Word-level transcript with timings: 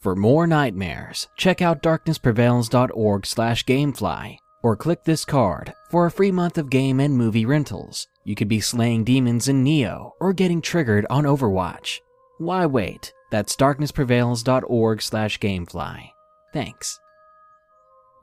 For 0.00 0.16
more 0.16 0.46
nightmares, 0.46 1.28
check 1.36 1.60
out 1.60 1.82
darknessprevails.org 1.82 3.26
slash 3.26 3.66
gamefly 3.66 4.38
or 4.62 4.74
click 4.74 5.04
this 5.04 5.26
card 5.26 5.74
for 5.90 6.06
a 6.06 6.10
free 6.10 6.32
month 6.32 6.56
of 6.56 6.70
game 6.70 7.00
and 7.00 7.18
movie 7.18 7.44
rentals. 7.44 8.08
You 8.24 8.34
could 8.34 8.48
be 8.48 8.60
slaying 8.60 9.04
demons 9.04 9.46
in 9.46 9.62
Nioh 9.62 10.12
or 10.18 10.32
getting 10.32 10.62
triggered 10.62 11.06
on 11.10 11.24
Overwatch. 11.24 12.00
Why 12.38 12.64
wait? 12.64 13.12
That's 13.30 13.56
darknessprevails.org 13.56 15.02
slash 15.02 15.38
gamefly. 15.38 16.10
Thanks. 16.54 16.98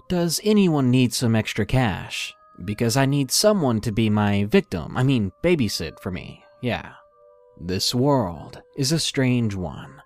Does 0.09 0.41
anyone 0.43 0.89
need 0.89 1.13
some 1.13 1.35
extra 1.35 1.65
cash? 1.65 2.33
Because 2.65 2.97
I 2.97 3.05
need 3.05 3.29
someone 3.29 3.81
to 3.81 3.91
be 3.91 4.09
my 4.09 4.45
victim, 4.45 4.97
I 4.97 5.03
mean, 5.03 5.31
babysit 5.43 5.99
for 5.99 6.09
me, 6.09 6.43
yeah. 6.61 6.93
This 7.59 7.93
world 7.93 8.63
is 8.77 8.91
a 8.91 8.99
strange 8.99 9.53
one. 9.53 9.96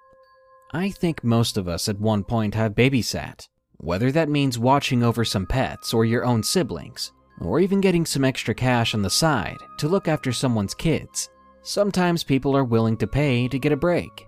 I 0.73 0.89
think 0.89 1.21
most 1.21 1.57
of 1.57 1.67
us 1.67 1.89
at 1.89 1.99
one 1.99 2.23
point 2.23 2.55
have 2.55 2.75
babysat, 2.75 3.45
whether 3.77 4.09
that 4.14 4.29
means 4.29 4.57
watching 4.57 5.04
over 5.04 5.25
some 5.25 5.46
pets 5.46 5.93
or 5.93 6.05
your 6.05 6.23
own 6.23 6.43
siblings, 6.43 7.11
or 7.41 7.59
even 7.59 7.82
getting 7.82 8.05
some 8.05 8.23
extra 8.23 8.55
cash 8.55 8.93
on 8.93 9.01
the 9.01 9.10
side 9.10 9.57
to 9.79 9.89
look 9.89 10.07
after 10.07 10.32
someone's 10.32 10.73
kids. 10.73 11.29
Sometimes 11.61 12.23
people 12.23 12.55
are 12.55 12.63
willing 12.63 12.96
to 12.97 13.07
pay 13.07 13.49
to 13.49 13.60
get 13.60 13.73
a 13.73 13.77
break, 13.77 14.25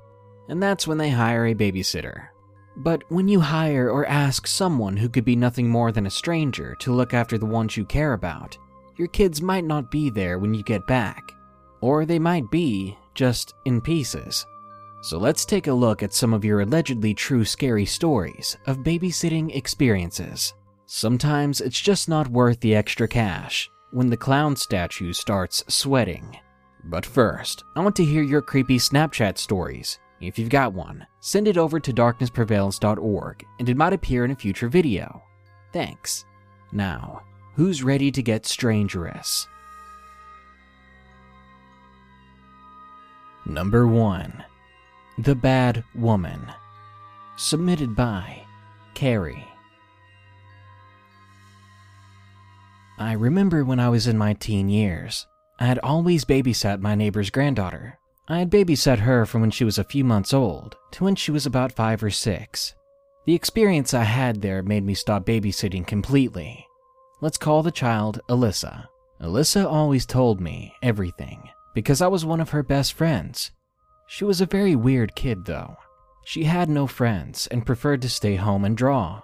and 0.49 0.61
that's 0.61 0.85
when 0.85 0.97
they 0.97 1.09
hire 1.09 1.47
a 1.47 1.55
babysitter. 1.55 2.27
But 2.75 3.03
when 3.09 3.29
you 3.29 3.39
hire 3.39 3.89
or 3.89 4.05
ask 4.07 4.45
someone 4.45 4.97
who 4.97 5.07
could 5.07 5.23
be 5.23 5.37
nothing 5.37 5.69
more 5.69 5.93
than 5.93 6.07
a 6.07 6.11
stranger 6.11 6.75
to 6.79 6.93
look 6.93 7.13
after 7.13 7.37
the 7.37 7.45
ones 7.45 7.77
you 7.77 7.85
care 7.85 8.13
about, 8.13 8.57
your 8.97 9.07
kids 9.07 9.41
might 9.41 9.63
not 9.63 9.91
be 9.91 10.09
there 10.09 10.39
when 10.39 10.53
you 10.53 10.63
get 10.63 10.85
back, 10.87 11.31
or 11.79 12.05
they 12.05 12.19
might 12.19 12.51
be 12.51 12.97
just 13.15 13.53
in 13.63 13.79
pieces. 13.79 14.45
So 15.03 15.17
let's 15.17 15.43
take 15.43 15.67
a 15.67 15.73
look 15.73 16.01
at 16.01 16.13
some 16.13 16.33
of 16.33 16.45
your 16.45 16.61
allegedly 16.61 17.13
true 17.13 17.43
scary 17.43 17.85
stories 17.85 18.55
of 18.67 18.85
babysitting 18.85 19.53
experiences. 19.53 20.53
Sometimes 20.85 21.59
it's 21.59 21.81
just 21.81 22.07
not 22.07 22.29
worth 22.29 22.61
the 22.61 22.73
extra 22.73 23.05
cash 23.05 23.69
when 23.91 24.09
the 24.09 24.15
clown 24.15 24.55
statue 24.55 25.11
starts 25.11 25.61
sweating. 25.67 26.37
But 26.85 27.05
first, 27.05 27.65
I 27.75 27.81
want 27.81 27.97
to 27.97 28.05
hear 28.05 28.23
your 28.23 28.41
creepy 28.41 28.77
Snapchat 28.77 29.37
stories. 29.37 29.99
If 30.21 30.39
you've 30.39 30.47
got 30.47 30.71
one, 30.71 31.05
send 31.19 31.49
it 31.49 31.57
over 31.57 31.81
to 31.81 31.91
darknessprevails.org 31.91 33.45
and 33.59 33.67
it 33.67 33.75
might 33.75 33.91
appear 33.91 34.23
in 34.23 34.31
a 34.31 34.35
future 34.37 34.69
video. 34.69 35.21
Thanks. 35.73 36.23
Now, 36.71 37.23
who's 37.55 37.83
ready 37.83 38.09
to 38.09 38.23
get 38.23 38.45
strangerous? 38.45 39.49
Number 43.45 43.85
1 43.85 44.45
The 45.19 45.35
Bad 45.35 45.83
Woman. 45.93 46.51
Submitted 47.35 47.95
by 47.95 48.43
Carrie. 48.95 49.45
I 52.97 53.11
remember 53.13 53.63
when 53.63 53.79
I 53.79 53.89
was 53.89 54.07
in 54.07 54.17
my 54.17 54.33
teen 54.33 54.69
years, 54.69 55.27
I 55.59 55.67
had 55.67 55.77
always 55.83 56.25
babysat 56.25 56.79
my 56.79 56.95
neighbor's 56.95 57.29
granddaughter. 57.29 57.99
I 58.27 58.39
had 58.39 58.49
babysat 58.49 58.99
her 58.99 59.27
from 59.27 59.41
when 59.41 59.51
she 59.51 59.63
was 59.63 59.77
a 59.77 59.83
few 59.83 60.03
months 60.03 60.33
old 60.33 60.77
to 60.93 61.03
when 61.03 61.15
she 61.15 61.29
was 61.29 61.45
about 61.45 61.71
five 61.71 62.03
or 62.03 62.09
six. 62.09 62.73
The 63.27 63.35
experience 63.35 63.93
I 63.93 64.05
had 64.05 64.41
there 64.41 64.63
made 64.63 64.83
me 64.83 64.95
stop 64.95 65.27
babysitting 65.27 65.85
completely. 65.85 66.65
Let's 67.21 67.37
call 67.37 67.61
the 67.61 67.69
child 67.69 68.19
Alyssa. 68.29 68.87
Alyssa 69.21 69.71
always 69.71 70.07
told 70.07 70.41
me 70.41 70.73
everything 70.81 71.49
because 71.75 72.01
I 72.01 72.07
was 72.07 72.25
one 72.25 72.41
of 72.41 72.49
her 72.49 72.63
best 72.63 72.93
friends. 72.93 73.51
She 74.13 74.25
was 74.25 74.41
a 74.41 74.45
very 74.45 74.75
weird 74.75 75.15
kid, 75.15 75.45
though. 75.45 75.75
She 76.23 76.43
had 76.43 76.69
no 76.69 76.85
friends 76.85 77.47
and 77.47 77.65
preferred 77.65 77.99
to 78.03 78.09
stay 78.09 78.35
home 78.35 78.63
and 78.63 78.77
draw. 78.77 79.23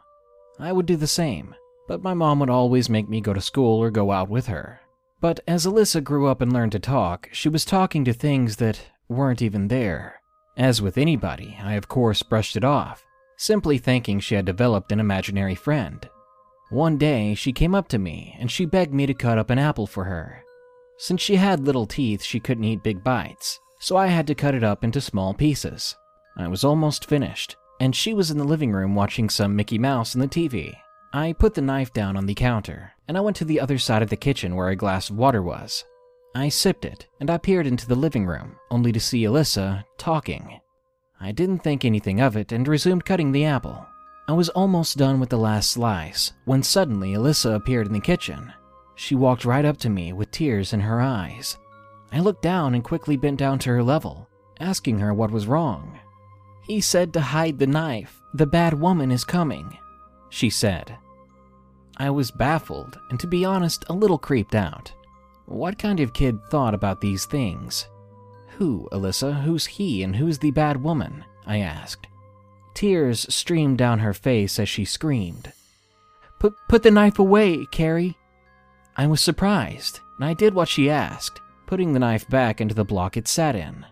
I 0.58 0.72
would 0.72 0.88
do 0.88 0.96
the 0.96 1.06
same, 1.06 1.54
but 1.88 2.02
my 2.02 2.16
mom 2.16 2.40
would 2.40 2.50
always 2.50 2.90
make 2.90 3.08
me 3.08 3.22
go 3.22 3.32
to 3.32 3.40
school 3.40 3.78
or 3.78 3.92
go 3.92 4.10
out 4.10 4.30
with 4.30 4.48
her. 4.48 4.80
But 5.22 5.42
as 5.48 5.68
Alyssa 5.68 6.04
grew 6.04 6.26
up 6.26 6.42
and 6.42 6.52
learned 6.52 6.72
to 6.72 6.80
talk, 6.80 7.30
she 7.32 7.50
was 7.50 7.66
talking 7.66 8.04
to 8.04 8.14
things 8.14 8.56
that 8.56 8.82
weren't 9.08 9.44
even 9.44 9.68
there. 9.68 10.22
As 10.58 10.82
with 10.82 10.98
anybody, 10.98 11.56
I 11.62 11.76
of 11.76 11.88
course 11.88 12.24
brushed 12.24 12.58
it 12.58 12.64
off, 12.64 13.06
simply 13.38 13.78
thinking 13.78 14.20
she 14.20 14.34
had 14.34 14.46
developed 14.46 14.92
an 14.92 15.00
imaginary 15.00 15.54
friend. 15.54 16.10
One 16.72 16.98
day, 16.98 17.36
she 17.36 17.54
came 17.54 17.76
up 17.76 17.90
to 17.90 18.00
me 18.00 18.36
and 18.40 18.50
she 18.50 18.66
begged 18.66 18.96
me 18.96 19.06
to 19.06 19.14
cut 19.14 19.38
up 19.38 19.52
an 19.52 19.60
apple 19.60 19.86
for 19.86 20.06
her. 20.06 20.44
Since 20.98 21.22
she 21.22 21.36
had 21.36 21.60
little 21.68 21.86
teeth, 21.86 22.24
she 22.24 22.40
couldn't 22.40 22.64
eat 22.64 22.82
big 22.82 23.04
bites, 23.04 23.60
so 23.80 23.98
I 23.98 24.08
had 24.08 24.28
to 24.28 24.36
cut 24.36 24.54
it 24.54 24.64
up 24.64 24.84
into 24.84 25.02
small 25.02 25.34
pieces. 25.34 25.96
I 26.38 26.48
was 26.48 26.64
almost 26.64 27.06
finished, 27.10 27.56
and 27.80 27.96
she 27.96 28.14
was 28.14 28.30
in 28.30 28.38
the 28.38 28.44
living 28.44 28.72
room 28.72 28.94
watching 28.94 29.30
some 29.30 29.56
Mickey 29.56 29.78
Mouse 29.78 30.16
on 30.16 30.22
the 30.22 30.28
TV. 30.28 30.76
I 31.14 31.34
put 31.34 31.56
the 31.56 31.62
knife 31.62 31.92
down 31.92 32.16
on 32.16 32.28
the 32.28 32.36
counter, 32.36 32.92
and 33.08 33.18
I 33.18 33.22
went 33.22 33.38
to 33.38 33.46
the 33.46 33.60
other 33.60 33.80
side 33.80 34.04
of 34.04 34.10
the 34.10 34.16
kitchen 34.16 34.56
where 34.56 34.70
a 34.70 34.76
glass 34.76 35.10
of 35.10 35.18
water 35.18 35.42
was. 35.42 35.84
I 36.36 36.50
sipped 36.50 36.86
it, 36.86 37.08
and 37.20 37.30
I 37.30 37.40
peered 37.40 37.66
into 37.66 37.88
the 37.88 37.96
living 37.96 38.26
room, 38.28 38.58
only 38.70 38.92
to 38.92 39.00
see 39.00 39.24
Alyssa 39.24 39.84
talking. 39.98 40.60
I 41.20 41.32
didn't 41.32 41.60
think 41.60 41.84
anything 41.84 42.22
of 42.22 42.38
it 42.38 42.52
and 42.52 42.68
resumed 42.68 43.06
cutting 43.06 43.32
the 43.32 43.46
apple. 43.46 43.86
I 44.28 44.34
was 44.34 44.50
almost 44.50 44.98
done 44.98 45.20
with 45.20 45.30
the 45.30 45.40
last 45.40 45.72
slice 45.72 46.34
when 46.46 46.62
suddenly 46.62 47.14
Alyssa 47.14 47.56
appeared 47.56 47.88
in 47.88 47.94
the 47.94 48.00
kitchen. 48.00 48.54
She 48.96 49.16
walked 49.16 49.44
right 49.44 49.66
up 49.66 49.78
to 49.78 49.90
me 49.90 50.14
with 50.14 50.30
tears 50.30 50.72
in 50.72 50.82
her 50.82 51.02
eyes. 51.02 51.58
I 52.12 52.20
looked 52.20 52.42
down 52.42 52.74
and 52.74 52.84
quickly 52.84 53.18
bent 53.18 53.38
down 53.38 53.60
to 53.60 53.70
her 53.70 53.84
level, 53.84 54.28
asking 54.60 55.00
her 55.00 55.14
what 55.14 55.32
was 55.32 55.48
wrong. 55.48 56.00
He 56.66 56.82
said 56.82 57.14
to 57.14 57.22
hide 57.22 57.60
the 57.60 57.68
knife. 57.68 58.22
The 58.34 58.46
bad 58.46 58.80
woman 58.80 59.12
is 59.12 59.24
coming, 59.24 59.78
she 60.30 60.50
said. 60.50 60.96
I 61.98 62.10
was 62.12 62.32
baffled 62.32 63.00
and, 63.10 63.20
to 63.20 63.28
be 63.28 63.44
honest, 63.44 63.84
a 63.90 63.94
little 63.94 64.18
creeped 64.18 64.56
out. 64.56 64.94
What 65.46 65.80
kind 65.80 66.00
of 66.00 66.14
kid 66.14 66.40
thought 66.50 66.74
about 66.74 67.02
these 67.02 67.26
things? 67.26 67.88
Who, 68.58 68.88
Alyssa? 68.92 69.42
Who's 69.42 69.66
he 69.66 70.04
and 70.04 70.16
who's 70.16 70.38
the 70.38 70.52
bad 70.52 70.84
woman? 70.84 71.26
I 71.46 71.58
asked. 71.58 72.08
Tears 72.76 73.26
streamed 73.34 73.78
down 73.78 74.00
her 74.00 74.14
face 74.14 74.60
as 74.60 74.70
she 74.70 74.86
screamed. 74.86 75.52
Put, 76.40 76.54
put 76.70 76.84
the 76.84 76.92
knife 76.92 77.20
away, 77.20 77.66
Carrie. 77.72 78.16
I 78.96 79.08
was 79.08 79.22
surprised, 79.22 80.00
and 80.18 80.26
I 80.26 80.34
did 80.34 80.54
what 80.54 80.68
she 80.68 80.90
asked, 80.90 81.42
putting 81.70 81.94
the 81.94 82.00
knife 82.00 82.28
back 82.30 82.60
into 82.60 82.74
the 82.74 82.84
block 82.84 83.16
it 83.16 83.28
sat 83.28 83.56
in. 83.56 83.86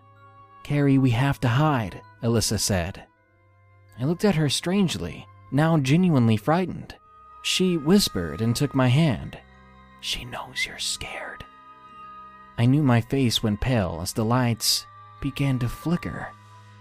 Carrie, 0.64 0.98
we 0.98 1.10
have 1.10 1.38
to 1.38 1.46
hide, 1.46 2.02
Alyssa 2.24 2.58
said. 2.58 3.04
I 4.00 4.04
looked 4.04 4.24
at 4.24 4.34
her 4.34 4.48
strangely, 4.48 5.24
now 5.52 5.78
genuinely 5.78 6.36
frightened. 6.36 6.96
She 7.44 7.76
whispered 7.76 8.40
and 8.40 8.56
took 8.56 8.74
my 8.74 8.88
hand. 8.88 9.38
She 10.00 10.24
knows 10.24 10.66
you're 10.66 10.80
scared. 10.80 11.44
I 12.58 12.66
knew 12.66 12.82
my 12.82 13.00
face 13.00 13.44
went 13.44 13.60
pale 13.60 14.00
as 14.02 14.12
the 14.12 14.24
lights 14.24 14.84
began 15.20 15.60
to 15.60 15.68
flicker. 15.68 16.32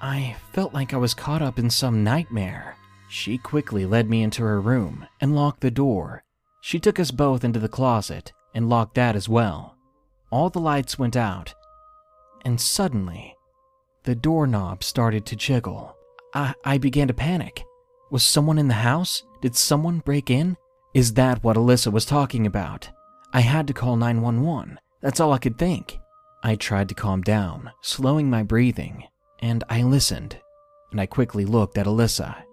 I 0.01 0.35
felt 0.51 0.73
like 0.73 0.95
I 0.95 0.97
was 0.97 1.13
caught 1.13 1.43
up 1.43 1.59
in 1.59 1.69
some 1.69 2.03
nightmare. 2.03 2.75
She 3.07 3.37
quickly 3.37 3.85
led 3.85 4.09
me 4.09 4.23
into 4.23 4.41
her 4.41 4.59
room 4.59 5.05
and 5.21 5.35
locked 5.35 5.61
the 5.61 5.69
door. 5.69 6.23
She 6.59 6.79
took 6.79 6.99
us 6.99 7.11
both 7.11 7.43
into 7.43 7.59
the 7.59 7.69
closet 7.69 8.33
and 8.55 8.67
locked 8.67 8.95
that 8.95 9.15
as 9.15 9.29
well. 9.29 9.76
All 10.29 10.49
the 10.49 10.59
lights 10.59 10.99
went 10.99 11.15
out, 11.15 11.53
and 12.43 12.59
suddenly, 12.59 13.35
the 14.03 14.15
doorknob 14.15 14.83
started 14.83 15.25
to 15.25 15.35
jiggle. 15.35 15.95
I, 16.33 16.53
I 16.65 16.77
began 16.77 17.07
to 17.07 17.13
panic. 17.13 17.63
Was 18.11 18.23
someone 18.23 18.57
in 18.57 18.67
the 18.67 18.73
house? 18.73 19.23
Did 19.41 19.55
someone 19.55 19.99
break 19.99 20.29
in? 20.29 20.57
Is 20.93 21.13
that 21.13 21.43
what 21.43 21.55
Alyssa 21.55 21.91
was 21.91 22.05
talking 22.05 22.45
about? 22.45 22.89
I 23.33 23.41
had 23.41 23.67
to 23.67 23.73
call 23.73 23.95
911. 23.95 24.79
That's 25.01 25.19
all 25.19 25.31
I 25.31 25.37
could 25.37 25.57
think. 25.57 25.97
I 26.43 26.55
tried 26.55 26.89
to 26.89 26.95
calm 26.95 27.21
down, 27.21 27.71
slowing 27.81 28.29
my 28.29 28.43
breathing, 28.43 29.05
and 29.39 29.63
I 29.69 29.83
listened, 29.83 30.39
and 30.91 30.99
I 30.99 31.05
quickly 31.05 31.45
looked 31.45 31.77
at 31.77 31.85
Alyssa. 31.85 32.43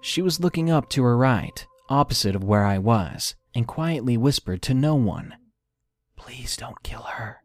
She 0.00 0.22
was 0.22 0.40
looking 0.40 0.70
up 0.70 0.88
to 0.90 1.02
her 1.04 1.16
right, 1.16 1.66
opposite 1.88 2.36
of 2.36 2.44
where 2.44 2.64
I 2.64 2.78
was, 2.78 3.34
and 3.54 3.66
quietly 3.66 4.16
whispered 4.16 4.62
to 4.62 4.74
no 4.74 4.94
one, 4.94 5.34
Please 6.18 6.56
don't 6.56 6.82
kill 6.82 7.02
her. 7.02 7.38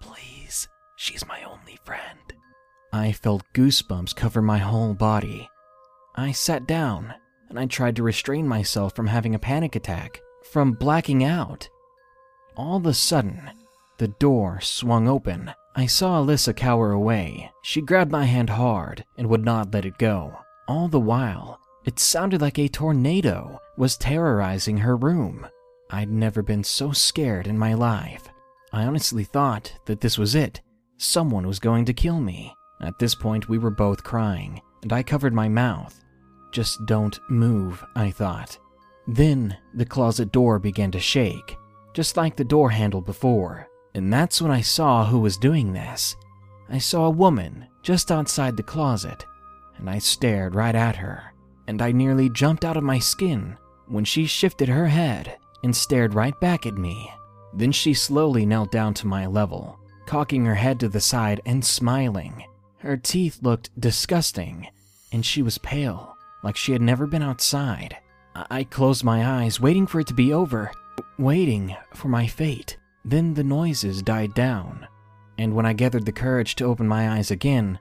Please, 0.00 0.68
she's 0.96 1.26
my 1.26 1.42
only 1.42 1.78
friend. 1.84 2.32
I 2.92 3.12
felt 3.12 3.42
goosebumps 3.54 4.14
cover 4.14 4.40
my 4.40 4.58
whole 4.58 4.94
body. 4.94 5.48
I 6.14 6.32
sat 6.32 6.66
down, 6.66 7.12
and 7.48 7.58
I 7.58 7.66
tried 7.66 7.96
to 7.96 8.02
restrain 8.02 8.46
myself 8.46 8.94
from 8.94 9.08
having 9.08 9.34
a 9.34 9.38
panic 9.38 9.74
attack, 9.76 10.20
from 10.52 10.72
blacking 10.72 11.24
out. 11.24 11.68
All 12.56 12.76
of 12.76 12.86
a 12.86 12.94
sudden, 12.94 13.50
the 13.98 14.08
door 14.08 14.60
swung 14.60 15.08
open. 15.08 15.52
I 15.74 15.86
saw 15.86 16.22
Alyssa 16.22 16.54
cower 16.54 16.92
away. 16.92 17.50
She 17.62 17.80
grabbed 17.80 18.12
my 18.12 18.26
hand 18.26 18.50
hard 18.50 19.04
and 19.18 19.28
would 19.28 19.44
not 19.44 19.74
let 19.74 19.84
it 19.84 19.98
go. 19.98 20.38
All 20.68 20.86
the 20.86 21.00
while, 21.00 21.60
it 21.84 21.98
sounded 21.98 22.40
like 22.40 22.58
a 22.58 22.68
tornado 22.68 23.58
was 23.76 23.96
terrorizing 23.96 24.78
her 24.78 24.96
room. 24.96 25.46
I'd 25.94 26.10
never 26.10 26.42
been 26.42 26.64
so 26.64 26.90
scared 26.90 27.46
in 27.46 27.56
my 27.56 27.74
life. 27.74 28.28
I 28.72 28.82
honestly 28.82 29.22
thought 29.22 29.72
that 29.84 30.00
this 30.00 30.18
was 30.18 30.34
it. 30.34 30.60
Someone 30.96 31.46
was 31.46 31.60
going 31.60 31.84
to 31.84 31.92
kill 31.92 32.18
me. 32.18 32.52
At 32.80 32.98
this 32.98 33.14
point, 33.14 33.48
we 33.48 33.58
were 33.58 33.70
both 33.70 34.02
crying, 34.02 34.60
and 34.82 34.92
I 34.92 35.04
covered 35.04 35.32
my 35.32 35.48
mouth. 35.48 36.04
Just 36.50 36.84
don't 36.86 37.20
move, 37.30 37.84
I 37.94 38.10
thought. 38.10 38.58
Then 39.06 39.56
the 39.72 39.84
closet 39.84 40.32
door 40.32 40.58
began 40.58 40.90
to 40.90 40.98
shake, 40.98 41.56
just 41.92 42.16
like 42.16 42.34
the 42.34 42.42
door 42.42 42.70
handle 42.70 43.00
before, 43.00 43.68
and 43.94 44.12
that's 44.12 44.42
when 44.42 44.50
I 44.50 44.62
saw 44.62 45.06
who 45.06 45.20
was 45.20 45.36
doing 45.36 45.72
this. 45.72 46.16
I 46.68 46.78
saw 46.78 47.04
a 47.04 47.10
woman 47.10 47.68
just 47.84 48.10
outside 48.10 48.56
the 48.56 48.64
closet, 48.64 49.24
and 49.76 49.88
I 49.88 50.00
stared 50.00 50.56
right 50.56 50.74
at 50.74 50.96
her, 50.96 51.32
and 51.68 51.80
I 51.80 51.92
nearly 51.92 52.30
jumped 52.30 52.64
out 52.64 52.76
of 52.76 52.82
my 52.82 52.98
skin 52.98 53.56
when 53.86 54.04
she 54.04 54.26
shifted 54.26 54.68
her 54.68 54.88
head 54.88 55.38
and 55.64 55.74
stared 55.74 56.14
right 56.14 56.38
back 56.40 56.66
at 56.66 56.76
me. 56.78 57.10
Then 57.54 57.72
she 57.72 57.94
slowly 57.94 58.44
knelt 58.46 58.70
down 58.70 58.94
to 58.94 59.06
my 59.06 59.26
level, 59.26 59.80
cocking 60.06 60.44
her 60.44 60.54
head 60.54 60.78
to 60.80 60.88
the 60.88 61.00
side 61.00 61.40
and 61.46 61.64
smiling. 61.64 62.44
Her 62.78 62.96
teeth 62.96 63.40
looked 63.42 63.70
disgusting, 63.80 64.68
and 65.10 65.24
she 65.24 65.40
was 65.42 65.58
pale, 65.58 66.16
like 66.42 66.56
she 66.56 66.72
had 66.72 66.82
never 66.82 67.06
been 67.06 67.22
outside. 67.22 67.96
I 68.34 68.64
closed 68.64 69.04
my 69.04 69.42
eyes, 69.42 69.60
waiting 69.60 69.86
for 69.86 70.00
it 70.00 70.06
to 70.08 70.14
be 70.14 70.32
over, 70.32 70.70
waiting 71.18 71.74
for 71.94 72.08
my 72.08 72.26
fate. 72.26 72.76
Then 73.04 73.34
the 73.34 73.44
noises 73.44 74.02
died 74.02 74.34
down, 74.34 74.86
and 75.38 75.54
when 75.54 75.64
I 75.64 75.72
gathered 75.72 76.04
the 76.04 76.12
courage 76.12 76.56
to 76.56 76.64
open 76.64 76.86
my 76.86 77.16
eyes 77.16 77.30
again, 77.30 77.78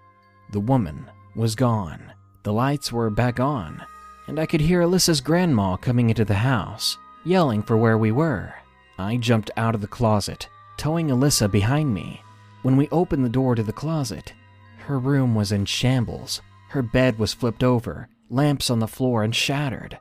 the 0.51 0.59
woman 0.59 1.09
was 1.35 1.55
gone. 1.55 2.13
The 2.43 2.53
lights 2.53 2.93
were 2.93 3.09
back 3.09 3.39
on, 3.39 3.83
and 4.27 4.39
I 4.39 4.45
could 4.45 4.61
hear 4.61 4.81
Alyssa's 4.81 5.21
grandma 5.21 5.75
coming 5.75 6.09
into 6.09 6.23
the 6.23 6.35
house, 6.35 6.97
yelling 7.25 7.63
for 7.63 7.77
where 7.77 7.97
we 7.97 8.11
were. 8.11 8.53
I 8.97 9.17
jumped 9.17 9.51
out 9.57 9.75
of 9.75 9.81
the 9.81 9.87
closet, 9.87 10.47
towing 10.77 11.09
Alyssa 11.09 11.49
behind 11.49 11.93
me. 11.93 12.21
When 12.61 12.77
we 12.77 12.89
opened 12.89 13.25
the 13.25 13.29
door 13.29 13.55
to 13.55 13.63
the 13.63 13.73
closet, 13.73 14.33
her 14.77 14.99
room 14.99 15.35
was 15.35 15.51
in 15.51 15.65
shambles. 15.65 16.41
Her 16.69 16.81
bed 16.81 17.19
was 17.19 17.33
flipped 17.33 17.63
over, 17.63 18.09
lamps 18.29 18.69
on 18.69 18.79
the 18.79 18.87
floor 18.87 19.23
and 19.23 19.35
shattered. 19.35 19.97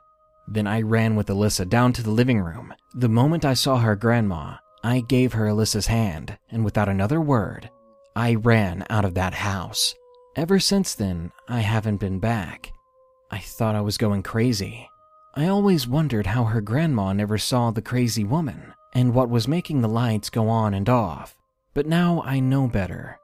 Then 0.47 0.67
I 0.67 0.81
ran 0.81 1.15
with 1.15 1.27
Alyssa 1.27 1.67
down 1.67 1.93
to 1.93 2.03
the 2.03 2.11
living 2.11 2.39
room. 2.39 2.73
The 2.95 3.09
moment 3.09 3.45
I 3.45 3.53
saw 3.53 3.77
her 3.77 3.95
grandma, 3.95 4.55
I 4.83 4.99
gave 4.99 5.33
her 5.33 5.45
Alyssa's 5.45 5.87
hand, 5.87 6.37
and 6.49 6.65
without 6.65 6.89
another 6.89 7.21
word, 7.21 7.69
I 8.15 8.35
ran 8.35 8.85
out 8.89 9.05
of 9.05 9.13
that 9.13 9.33
house. 9.33 9.95
Ever 10.35 10.59
since 10.59 10.95
then, 10.95 11.31
I 11.47 11.61
haven't 11.61 11.97
been 11.97 12.19
back. 12.19 12.73
I 13.31 13.39
thought 13.39 13.75
I 13.75 13.81
was 13.81 13.97
going 13.97 14.23
crazy. 14.23 14.89
I 15.35 15.47
always 15.47 15.87
wondered 15.87 16.27
how 16.27 16.43
her 16.43 16.61
grandma 16.61 17.11
never 17.13 17.39
saw 17.39 17.71
the 17.71 17.81
crazy 17.81 18.23
woman 18.23 18.73
and 18.93 19.15
what 19.15 19.29
was 19.29 19.47
making 19.47 19.81
the 19.81 19.87
lights 19.87 20.29
go 20.29 20.47
on 20.47 20.75
and 20.75 20.87
off. 20.87 21.35
But 21.73 21.87
now 21.87 22.21
I 22.23 22.39
know 22.39 22.67
better. 22.67 23.17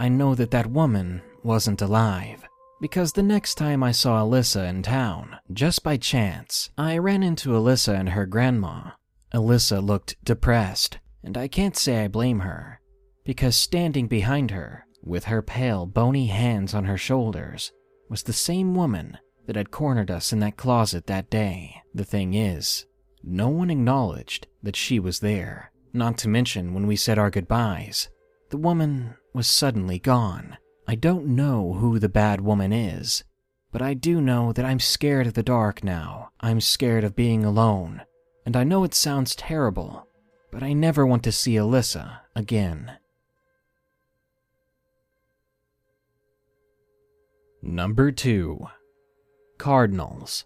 I 0.00 0.08
know 0.08 0.34
that 0.34 0.50
that 0.50 0.66
woman 0.66 1.22
wasn't 1.44 1.80
alive. 1.80 2.44
Because 2.80 3.12
the 3.12 3.22
next 3.22 3.54
time 3.54 3.84
I 3.84 3.92
saw 3.92 4.24
Alyssa 4.24 4.68
in 4.68 4.82
town, 4.82 5.36
just 5.52 5.84
by 5.84 5.96
chance, 5.96 6.70
I 6.76 6.98
ran 6.98 7.22
into 7.22 7.50
Alyssa 7.50 7.96
and 7.96 8.08
her 8.08 8.26
grandma. 8.26 8.90
Alyssa 9.32 9.80
looked 9.80 10.16
depressed, 10.24 10.98
and 11.22 11.38
I 11.38 11.46
can't 11.46 11.76
say 11.76 12.02
I 12.02 12.08
blame 12.08 12.40
her, 12.40 12.80
because 13.24 13.54
standing 13.54 14.08
behind 14.08 14.50
her, 14.50 14.84
with 15.04 15.26
her 15.26 15.42
pale, 15.42 15.86
bony 15.86 16.26
hands 16.26 16.74
on 16.74 16.86
her 16.86 16.98
shoulders, 16.98 17.70
was 18.08 18.24
the 18.24 18.32
same 18.32 18.74
woman 18.74 19.16
that 19.46 19.56
had 19.56 19.70
cornered 19.70 20.10
us 20.10 20.32
in 20.32 20.40
that 20.40 20.56
closet 20.56 21.06
that 21.06 21.30
day. 21.30 21.82
The 21.94 22.04
thing 22.04 22.34
is, 22.34 22.86
no 23.22 23.48
one 23.48 23.70
acknowledged 23.70 24.46
that 24.62 24.76
she 24.76 24.98
was 24.98 25.20
there. 25.20 25.72
Not 25.92 26.18
to 26.18 26.28
mention, 26.28 26.74
when 26.74 26.86
we 26.86 26.96
said 26.96 27.18
our 27.18 27.30
goodbyes, 27.30 28.08
the 28.50 28.56
woman 28.56 29.14
was 29.34 29.46
suddenly 29.46 29.98
gone. 29.98 30.56
I 30.86 30.94
don't 30.94 31.26
know 31.26 31.74
who 31.74 31.98
the 31.98 32.08
bad 32.08 32.40
woman 32.40 32.72
is, 32.72 33.24
but 33.70 33.82
I 33.82 33.94
do 33.94 34.20
know 34.20 34.52
that 34.52 34.64
I'm 34.64 34.80
scared 34.80 35.26
of 35.26 35.34
the 35.34 35.42
dark 35.42 35.84
now. 35.84 36.30
I'm 36.40 36.60
scared 36.60 37.04
of 37.04 37.16
being 37.16 37.44
alone. 37.44 38.02
And 38.44 38.56
I 38.56 38.64
know 38.64 38.84
it 38.84 38.94
sounds 38.94 39.36
terrible, 39.36 40.08
but 40.50 40.62
I 40.62 40.72
never 40.72 41.06
want 41.06 41.22
to 41.24 41.32
see 41.32 41.54
Alyssa 41.54 42.20
again. 42.34 42.98
Number 47.62 48.10
2 48.10 48.66
Cardinals. 49.62 50.44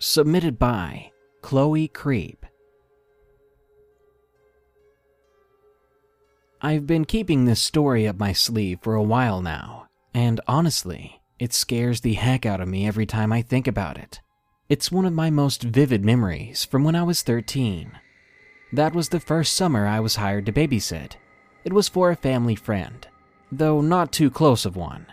Submitted 0.00 0.58
by 0.58 1.12
Chloe 1.40 1.86
Creep. 1.86 2.44
I've 6.60 6.84
been 6.84 7.04
keeping 7.04 7.44
this 7.44 7.62
story 7.62 8.08
up 8.08 8.18
my 8.18 8.32
sleeve 8.32 8.80
for 8.82 8.96
a 8.96 9.04
while 9.04 9.40
now, 9.40 9.86
and 10.12 10.40
honestly, 10.48 11.20
it 11.38 11.52
scares 11.52 12.00
the 12.00 12.14
heck 12.14 12.44
out 12.44 12.60
of 12.60 12.66
me 12.66 12.88
every 12.88 13.06
time 13.06 13.32
I 13.32 13.40
think 13.40 13.68
about 13.68 13.96
it. 13.96 14.20
It's 14.68 14.90
one 14.90 15.04
of 15.04 15.12
my 15.12 15.30
most 15.30 15.62
vivid 15.62 16.04
memories 16.04 16.64
from 16.64 16.82
when 16.82 16.96
I 16.96 17.04
was 17.04 17.22
13. 17.22 18.00
That 18.72 18.96
was 18.96 19.10
the 19.10 19.20
first 19.20 19.52
summer 19.52 19.86
I 19.86 20.00
was 20.00 20.16
hired 20.16 20.46
to 20.46 20.52
babysit. 20.52 21.12
It 21.62 21.72
was 21.72 21.88
for 21.88 22.10
a 22.10 22.16
family 22.16 22.56
friend, 22.56 23.06
though 23.52 23.80
not 23.80 24.10
too 24.10 24.28
close 24.28 24.66
of 24.66 24.74
one. 24.74 25.06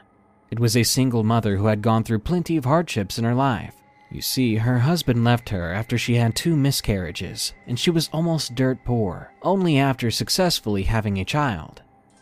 It 0.49 0.59
was 0.61 0.77
a 0.77 0.83
single 0.83 1.23
mother 1.23 1.57
who 1.57 1.65
had 1.65 1.81
gone 1.81 2.03
through 2.03 2.19
plenty 2.19 2.55
of 2.55 2.63
hardships 2.63 3.19
in 3.19 3.25
her 3.25 3.35
life. 3.35 3.75
You 4.09 4.21
see, 4.21 4.55
her 4.55 4.79
husband 4.79 5.25
left 5.25 5.49
her 5.49 5.73
after 5.73 5.97
she 5.97 6.15
had 6.15 6.35
two 6.35 6.55
miscarriages, 6.55 7.53
and 7.67 7.77
she 7.77 7.89
was 7.89 8.09
almost 8.13 8.55
dirt 8.55 8.79
poor, 8.85 9.33
only 9.41 9.77
after 9.77 10.09
successfully 10.09 10.83
having 10.83 11.17
a 11.17 11.25
child. 11.25 11.81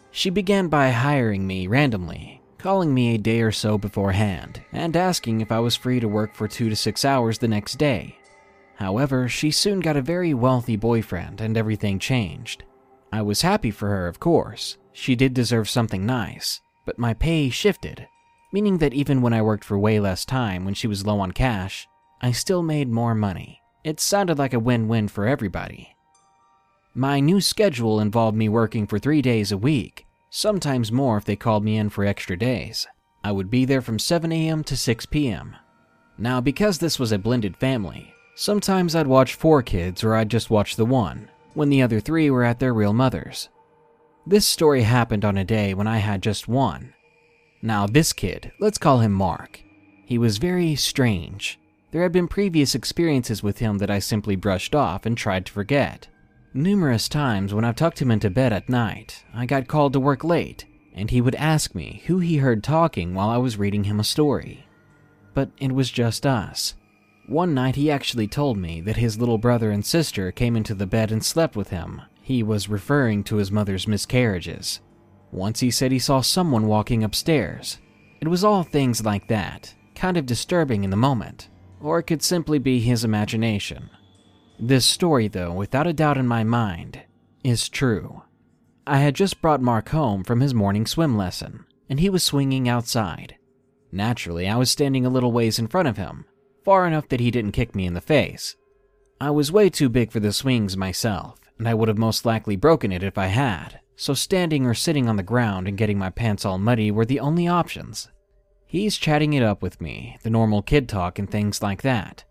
She 0.09 0.31
began 0.31 0.69
by 0.69 0.89
hiring 0.89 1.45
me 1.45 1.67
randomly, 1.67 2.41
calling 2.57 2.91
me 2.91 3.13
a 3.13 3.19
day 3.19 3.41
or 3.41 3.51
so 3.51 3.77
beforehand, 3.77 4.59
and 4.71 4.97
asking 4.97 5.41
if 5.41 5.51
I 5.51 5.59
was 5.59 5.75
free 5.75 5.99
to 5.99 6.07
work 6.07 6.33
for 6.33 6.47
two 6.47 6.69
to 6.69 6.75
six 6.75 7.05
hours 7.05 7.37
the 7.37 7.47
next 7.47 7.75
day. 7.75 8.17
However, 8.77 9.29
she 9.29 9.51
soon 9.51 9.81
got 9.81 9.97
a 9.97 10.01
very 10.01 10.33
wealthy 10.33 10.75
boyfriend 10.75 11.41
and 11.41 11.55
everything 11.55 11.99
changed. 11.99 12.63
I 13.11 13.21
was 13.21 13.43
happy 13.43 13.69
for 13.69 13.89
her, 13.89 14.07
of 14.07 14.19
course. 14.19 14.77
She 14.93 15.15
did 15.15 15.35
deserve 15.35 15.69
something 15.69 16.05
nice, 16.05 16.61
but 16.85 16.97
my 16.97 17.13
pay 17.13 17.49
shifted 17.51 18.07
meaning 18.51 18.77
that 18.79 18.93
even 18.93 19.21
when 19.21 19.33
I 19.33 19.41
worked 19.41 19.63
for 19.63 19.77
way 19.77 19.99
less 19.99 20.25
time 20.25 20.65
when 20.65 20.73
she 20.73 20.87
was 20.87 21.05
low 21.05 21.19
on 21.19 21.31
cash, 21.31 21.87
I 22.21 22.31
still 22.31 22.63
made 22.63 22.89
more 22.89 23.15
money. 23.15 23.61
It 23.83 23.99
sounded 23.99 24.37
like 24.37 24.53
a 24.53 24.59
win 24.59 24.87
win 24.87 25.07
for 25.07 25.27
everybody. 25.27 25.95
My 26.93 27.19
new 27.19 27.41
schedule 27.41 27.99
involved 27.99 28.37
me 28.37 28.47
working 28.47 28.87
for 28.87 28.97
three 28.97 29.21
days 29.21 29.51
a 29.51 29.57
week, 29.57 30.05
sometimes 30.29 30.91
more 30.91 31.17
if 31.17 31.25
they 31.25 31.35
called 31.35 31.63
me 31.63 31.77
in 31.77 31.89
for 31.89 32.05
extra 32.05 32.37
days. 32.37 32.87
I 33.23 33.31
would 33.31 33.49
be 33.49 33.65
there 33.65 33.81
from 33.81 33.99
7 33.99 34.31
a.m. 34.31 34.63
to 34.63 34.77
6 34.77 35.05
p.m. 35.07 35.55
Now, 36.17 36.39
because 36.39 36.77
this 36.77 36.97
was 36.97 37.11
a 37.11 37.17
blended 37.17 37.57
family, 37.57 38.13
sometimes 38.35 38.95
I'd 38.95 39.07
watch 39.07 39.35
four 39.35 39.61
kids 39.61 40.03
or 40.03 40.15
I'd 40.15 40.29
just 40.29 40.49
watch 40.49 40.75
the 40.75 40.85
one, 40.85 41.29
when 41.53 41.69
the 41.69 41.81
other 41.81 41.99
three 41.99 42.29
were 42.29 42.43
at 42.43 42.59
their 42.59 42.73
real 42.73 42.93
mothers. 42.93 43.49
This 44.25 44.47
story 44.47 44.83
happened 44.83 45.25
on 45.25 45.37
a 45.37 45.43
day 45.43 45.73
when 45.73 45.87
I 45.87 45.97
had 45.97 46.23
just 46.23 46.47
one, 46.47 46.93
now, 47.65 47.87
this 47.87 48.13
kid, 48.13 48.51
let's 48.59 48.77
call 48.77 48.99
him 48.99 49.11
Mark. 49.11 49.61
He 50.05 50.17
was 50.17 50.37
very 50.37 50.75
strange. 50.75 51.59
There 51.91 52.03
had 52.03 52.11
been 52.11 52.27
previous 52.27 52.75
experiences 52.75 53.41
with 53.41 53.59
him 53.59 53.79
that 53.79 53.89
I 53.89 53.99
simply 53.99 54.35
brushed 54.35 54.75
off 54.75 55.05
and 55.05 55.17
tried 55.17 55.45
to 55.47 55.51
forget. 55.51 56.07
Numerous 56.53 57.09
times 57.09 57.53
when 57.53 57.65
I 57.65 57.71
tucked 57.71 58.01
him 58.01 58.11
into 58.11 58.29
bed 58.29 58.53
at 58.53 58.69
night, 58.69 59.25
I 59.33 59.45
got 59.45 59.67
called 59.67 59.93
to 59.93 59.99
work 59.99 60.23
late, 60.23 60.65
and 60.93 61.09
he 61.09 61.21
would 61.21 61.35
ask 61.35 61.75
me 61.75 62.03
who 62.05 62.19
he 62.19 62.37
heard 62.37 62.63
talking 62.63 63.13
while 63.13 63.29
I 63.29 63.37
was 63.37 63.57
reading 63.57 63.85
him 63.85 63.99
a 63.99 64.03
story. 64.05 64.65
But 65.33 65.49
it 65.57 65.73
was 65.73 65.91
just 65.91 66.25
us. 66.25 66.75
One 67.27 67.53
night 67.53 67.75
he 67.75 67.89
actually 67.89 68.27
told 68.27 68.57
me 68.57 68.81
that 68.81 68.97
his 68.97 69.17
little 69.17 69.37
brother 69.37 69.71
and 69.71 69.83
sister 69.83 70.31
came 70.31 70.55
into 70.55 70.75
the 70.75 70.85
bed 70.85 71.11
and 71.11 71.25
slept 71.25 71.55
with 71.55 71.69
him. 71.69 72.03
He 72.21 72.43
was 72.43 72.69
referring 72.69 73.23
to 73.25 73.37
his 73.37 73.51
mother's 73.51 73.87
miscarriages. 73.87 74.79
Once 75.31 75.59
he 75.59 75.71
said 75.71 75.91
he 75.91 75.99
saw 75.99 76.21
someone 76.21 76.67
walking 76.67 77.03
upstairs. 77.03 77.79
It 78.21 78.27
was 78.27 78.43
all 78.43 78.63
things 78.63 79.03
like 79.03 79.27
that, 79.27 79.73
kind 79.93 80.17
of 80.17 80.25
disturbing 80.25 80.83
in 80.83 80.89
the 80.89 80.95
moment, 80.95 81.49
or 81.81 81.99
it 81.99 82.03
could 82.03 82.23
simply 82.23 82.59
be 82.59 82.79
his 82.79 83.03
imagination. 83.03 83.89
This 84.59 84.85
story, 84.85 85.27
though, 85.27 85.53
without 85.53 85.87
a 85.87 85.93
doubt 85.93 86.17
in 86.17 86.27
my 86.27 86.43
mind, 86.43 87.01
is 87.43 87.69
true. 87.69 88.23
I 88.87 88.99
had 88.99 89.15
just 89.15 89.41
brought 89.41 89.61
Mark 89.61 89.89
home 89.89 90.23
from 90.23 90.39
his 90.39 90.53
morning 90.53 90.85
swim 90.85 91.17
lesson, 91.17 91.65
and 91.89 91.99
he 91.99 92.09
was 92.09 92.23
swinging 92.23 92.69
outside. 92.69 93.35
Naturally, 93.91 94.47
I 94.47 94.55
was 94.55 94.71
standing 94.71 95.05
a 95.05 95.09
little 95.09 95.31
ways 95.31 95.59
in 95.59 95.67
front 95.67 95.87
of 95.87 95.97
him, 95.97 96.25
far 96.63 96.87
enough 96.87 97.09
that 97.09 97.19
he 97.19 97.31
didn't 97.31 97.51
kick 97.51 97.75
me 97.75 97.85
in 97.85 97.93
the 97.93 98.01
face. 98.01 98.55
I 99.19 99.31
was 99.31 99.51
way 99.51 99.69
too 99.69 99.89
big 99.89 100.11
for 100.11 100.19
the 100.19 100.33
swings 100.33 100.77
myself, 100.77 101.39
and 101.57 101.67
I 101.67 101.73
would 101.73 101.87
have 101.87 101.97
most 101.97 102.25
likely 102.25 102.55
broken 102.55 102.91
it 102.91 103.03
if 103.03 103.17
I 103.17 103.27
had 103.27 103.79
so 103.95 104.13
standing 104.13 104.65
or 104.65 104.73
sitting 104.73 105.07
on 105.07 105.15
the 105.15 105.23
ground 105.23 105.67
and 105.67 105.77
getting 105.77 105.97
my 105.97 106.09
pants 106.09 106.45
all 106.45 106.57
muddy 106.57 106.91
were 106.91 107.05
the 107.05 107.19
only 107.19 107.47
options. 107.47 108.09
He's 108.65 108.97
chatting 108.97 109.33
it 109.33 109.43
up 109.43 109.61
with 109.61 109.79
me, 109.79 110.17
the 110.23 110.29
normal 110.29 110.61
kid 110.61 110.89
talk 110.89 111.17
and 111.17 111.29
things 111.29 111.61
like 111.61 111.81
that. 111.83 112.23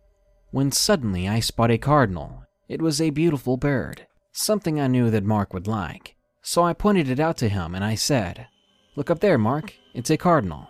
When 0.50 0.70
suddenly 0.70 1.28
I 1.28 1.40
spot 1.40 1.70
a 1.70 1.78
cardinal. 1.78 2.44
It 2.68 2.82
was 2.82 3.00
a 3.00 3.10
beautiful 3.10 3.56
bird, 3.56 4.06
something 4.32 4.80
I 4.80 4.86
knew 4.86 5.10
that 5.10 5.24
Mark 5.24 5.54
would 5.54 5.66
like. 5.66 6.16
So 6.42 6.62
I 6.62 6.72
pointed 6.72 7.08
it 7.08 7.20
out 7.20 7.36
to 7.38 7.48
him 7.48 7.74
and 7.74 7.84
I 7.84 7.94
said, 7.94 8.46
Look 8.96 9.10
up 9.10 9.20
there, 9.20 9.38
Mark, 9.38 9.74
it's 9.94 10.10
a 10.10 10.16
cardinal. 10.16 10.68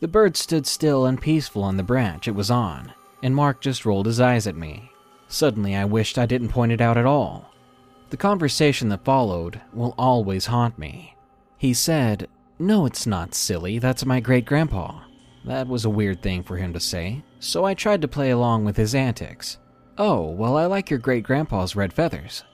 The 0.00 0.08
bird 0.08 0.36
stood 0.36 0.66
still 0.66 1.06
and 1.06 1.20
peaceful 1.20 1.64
on 1.64 1.76
the 1.76 1.82
branch 1.82 2.28
it 2.28 2.34
was 2.34 2.50
on, 2.50 2.92
and 3.22 3.34
Mark 3.34 3.60
just 3.60 3.84
rolled 3.84 4.06
his 4.06 4.20
eyes 4.20 4.46
at 4.46 4.56
me. 4.56 4.90
Suddenly, 5.28 5.74
I 5.74 5.84
wished 5.84 6.18
I 6.18 6.26
didn't 6.26 6.48
point 6.48 6.72
it 6.72 6.80
out 6.80 6.96
at 6.96 7.06
all. 7.06 7.47
The 8.10 8.16
conversation 8.16 8.88
that 8.88 9.04
followed 9.04 9.60
will 9.72 9.94
always 9.98 10.46
haunt 10.46 10.78
me. 10.78 11.14
He 11.58 11.74
said, 11.74 12.28
No, 12.58 12.86
it's 12.86 13.06
not 13.06 13.34
silly, 13.34 13.78
that's 13.78 14.06
my 14.06 14.20
great 14.20 14.46
grandpa. 14.46 15.00
That 15.44 15.68
was 15.68 15.84
a 15.84 15.90
weird 15.90 16.22
thing 16.22 16.42
for 16.42 16.56
him 16.56 16.72
to 16.72 16.80
say, 16.80 17.22
so 17.38 17.64
I 17.64 17.74
tried 17.74 18.02
to 18.02 18.08
play 18.08 18.30
along 18.30 18.64
with 18.64 18.76
his 18.76 18.94
antics. 18.94 19.58
Oh, 19.96 20.30
well, 20.30 20.56
I 20.56 20.66
like 20.66 20.90
your 20.90 20.98
great 20.98 21.24
grandpa's 21.24 21.76
red 21.76 21.92
feathers. 21.92 22.44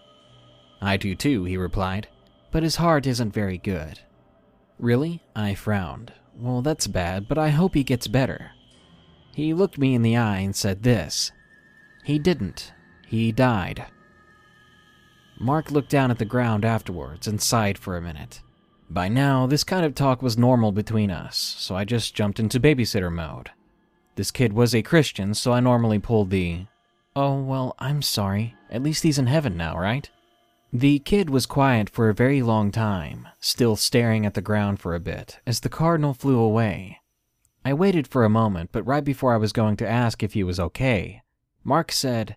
I 0.80 0.96
do 0.96 1.14
too, 1.14 1.44
he 1.44 1.56
replied, 1.56 2.08
but 2.50 2.62
his 2.62 2.76
heart 2.76 3.06
isn't 3.06 3.32
very 3.32 3.58
good. 3.58 4.00
Really? 4.78 5.22
I 5.36 5.54
frowned. 5.54 6.12
Well, 6.36 6.62
that's 6.62 6.86
bad, 6.86 7.28
but 7.28 7.38
I 7.38 7.50
hope 7.50 7.74
he 7.74 7.84
gets 7.84 8.08
better. 8.08 8.50
He 9.34 9.54
looked 9.54 9.78
me 9.78 9.94
in 9.94 10.02
the 10.02 10.16
eye 10.16 10.38
and 10.38 10.54
said 10.54 10.82
this 10.82 11.32
He 12.04 12.18
didn't. 12.18 12.72
He 13.06 13.32
died. 13.32 13.86
Mark 15.38 15.70
looked 15.70 15.90
down 15.90 16.10
at 16.10 16.18
the 16.18 16.24
ground 16.24 16.64
afterwards 16.64 17.26
and 17.26 17.40
sighed 17.40 17.78
for 17.78 17.96
a 17.96 18.02
minute. 18.02 18.40
By 18.90 19.08
now, 19.08 19.46
this 19.46 19.64
kind 19.64 19.84
of 19.84 19.94
talk 19.94 20.22
was 20.22 20.38
normal 20.38 20.72
between 20.72 21.10
us, 21.10 21.36
so 21.36 21.74
I 21.74 21.84
just 21.84 22.14
jumped 22.14 22.38
into 22.38 22.60
babysitter 22.60 23.12
mode. 23.12 23.50
This 24.16 24.30
kid 24.30 24.52
was 24.52 24.74
a 24.74 24.82
Christian, 24.82 25.34
so 25.34 25.52
I 25.52 25.60
normally 25.60 25.98
pulled 25.98 26.30
the, 26.30 26.66
Oh, 27.16 27.40
well, 27.40 27.74
I'm 27.78 28.02
sorry. 28.02 28.54
At 28.70 28.82
least 28.82 29.02
he's 29.02 29.18
in 29.18 29.26
heaven 29.26 29.56
now, 29.56 29.78
right? 29.78 30.08
The 30.72 30.98
kid 31.00 31.30
was 31.30 31.46
quiet 31.46 31.88
for 31.88 32.08
a 32.08 32.14
very 32.14 32.42
long 32.42 32.72
time, 32.72 33.28
still 33.40 33.76
staring 33.76 34.26
at 34.26 34.34
the 34.34 34.40
ground 34.40 34.80
for 34.80 34.94
a 34.94 35.00
bit, 35.00 35.38
as 35.46 35.60
the 35.60 35.68
cardinal 35.68 36.14
flew 36.14 36.38
away. 36.38 37.00
I 37.64 37.72
waited 37.72 38.06
for 38.06 38.24
a 38.24 38.28
moment, 38.28 38.70
but 38.72 38.86
right 38.86 39.04
before 39.04 39.32
I 39.32 39.38
was 39.38 39.52
going 39.52 39.76
to 39.78 39.88
ask 39.88 40.22
if 40.22 40.34
he 40.34 40.42
was 40.42 40.60
okay, 40.60 41.22
Mark 41.62 41.92
said, 41.92 42.36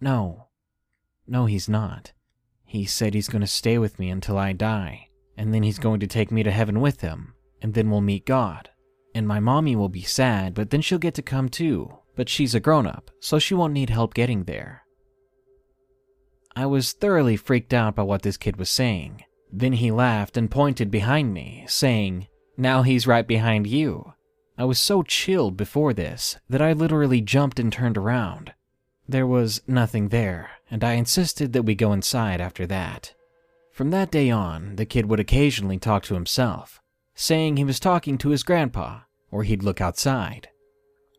No. 0.00 0.48
No, 1.26 1.46
he's 1.46 1.68
not. 1.68 2.12
He 2.72 2.86
said 2.86 3.12
he's 3.12 3.28
going 3.28 3.42
to 3.42 3.46
stay 3.46 3.76
with 3.76 3.98
me 3.98 4.08
until 4.08 4.38
I 4.38 4.54
die, 4.54 5.10
and 5.36 5.52
then 5.52 5.62
he's 5.62 5.78
going 5.78 6.00
to 6.00 6.06
take 6.06 6.32
me 6.32 6.42
to 6.42 6.50
heaven 6.50 6.80
with 6.80 7.02
him, 7.02 7.34
and 7.60 7.74
then 7.74 7.90
we'll 7.90 8.00
meet 8.00 8.24
God. 8.24 8.70
And 9.14 9.28
my 9.28 9.40
mommy 9.40 9.76
will 9.76 9.90
be 9.90 10.00
sad, 10.00 10.54
but 10.54 10.70
then 10.70 10.80
she'll 10.80 10.96
get 10.96 11.12
to 11.16 11.22
come 11.22 11.50
too. 11.50 11.98
But 12.16 12.30
she's 12.30 12.54
a 12.54 12.60
grown 12.60 12.86
up, 12.86 13.10
so 13.20 13.38
she 13.38 13.52
won't 13.52 13.74
need 13.74 13.90
help 13.90 14.14
getting 14.14 14.44
there. 14.44 14.84
I 16.56 16.64
was 16.64 16.92
thoroughly 16.92 17.36
freaked 17.36 17.74
out 17.74 17.94
by 17.94 18.04
what 18.04 18.22
this 18.22 18.38
kid 18.38 18.56
was 18.56 18.70
saying. 18.70 19.22
Then 19.52 19.74
he 19.74 19.90
laughed 19.90 20.38
and 20.38 20.50
pointed 20.50 20.90
behind 20.90 21.34
me, 21.34 21.66
saying, 21.68 22.26
Now 22.56 22.80
he's 22.84 23.06
right 23.06 23.26
behind 23.26 23.66
you. 23.66 24.14
I 24.56 24.64
was 24.64 24.78
so 24.78 25.02
chilled 25.02 25.58
before 25.58 25.92
this 25.92 26.38
that 26.48 26.62
I 26.62 26.72
literally 26.72 27.20
jumped 27.20 27.58
and 27.60 27.70
turned 27.70 27.98
around. 27.98 28.54
There 29.12 29.26
was 29.26 29.60
nothing 29.66 30.08
there, 30.08 30.52
and 30.70 30.82
I 30.82 30.94
insisted 30.94 31.52
that 31.52 31.64
we 31.64 31.74
go 31.74 31.92
inside 31.92 32.40
after 32.40 32.66
that. 32.68 33.12
From 33.70 33.90
that 33.90 34.10
day 34.10 34.30
on, 34.30 34.76
the 34.76 34.86
kid 34.86 35.04
would 35.04 35.20
occasionally 35.20 35.76
talk 35.76 36.04
to 36.04 36.14
himself, 36.14 36.80
saying 37.14 37.58
he 37.58 37.64
was 37.64 37.78
talking 37.78 38.16
to 38.16 38.30
his 38.30 38.42
grandpa, 38.42 39.00
or 39.30 39.42
he'd 39.42 39.62
look 39.62 39.82
outside. 39.82 40.48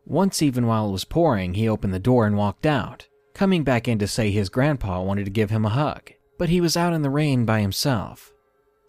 Once, 0.08 0.42
even 0.42 0.66
while 0.66 0.90
it 0.90 0.92
was 0.92 1.06
pouring, 1.06 1.54
he 1.54 1.70
opened 1.70 1.94
the 1.94 2.00
door 2.00 2.26
and 2.26 2.36
walked 2.36 2.66
out, 2.66 3.08
coming 3.36 3.64
back 3.64 3.88
in 3.88 4.00
to 4.00 4.08
say 4.08 4.32
his 4.32 4.50
grandpa 4.50 5.00
wanted 5.00 5.26
to 5.26 5.30
give 5.30 5.52
him 5.52 5.64
a 5.64 5.70
hug, 5.70 6.14
but 6.40 6.50
he 6.50 6.60
was 6.60 6.76
out 6.76 6.94
in 6.94 7.04
the 7.04 7.12
rain 7.12 7.46
by 7.46 7.62
himself. 7.62 8.34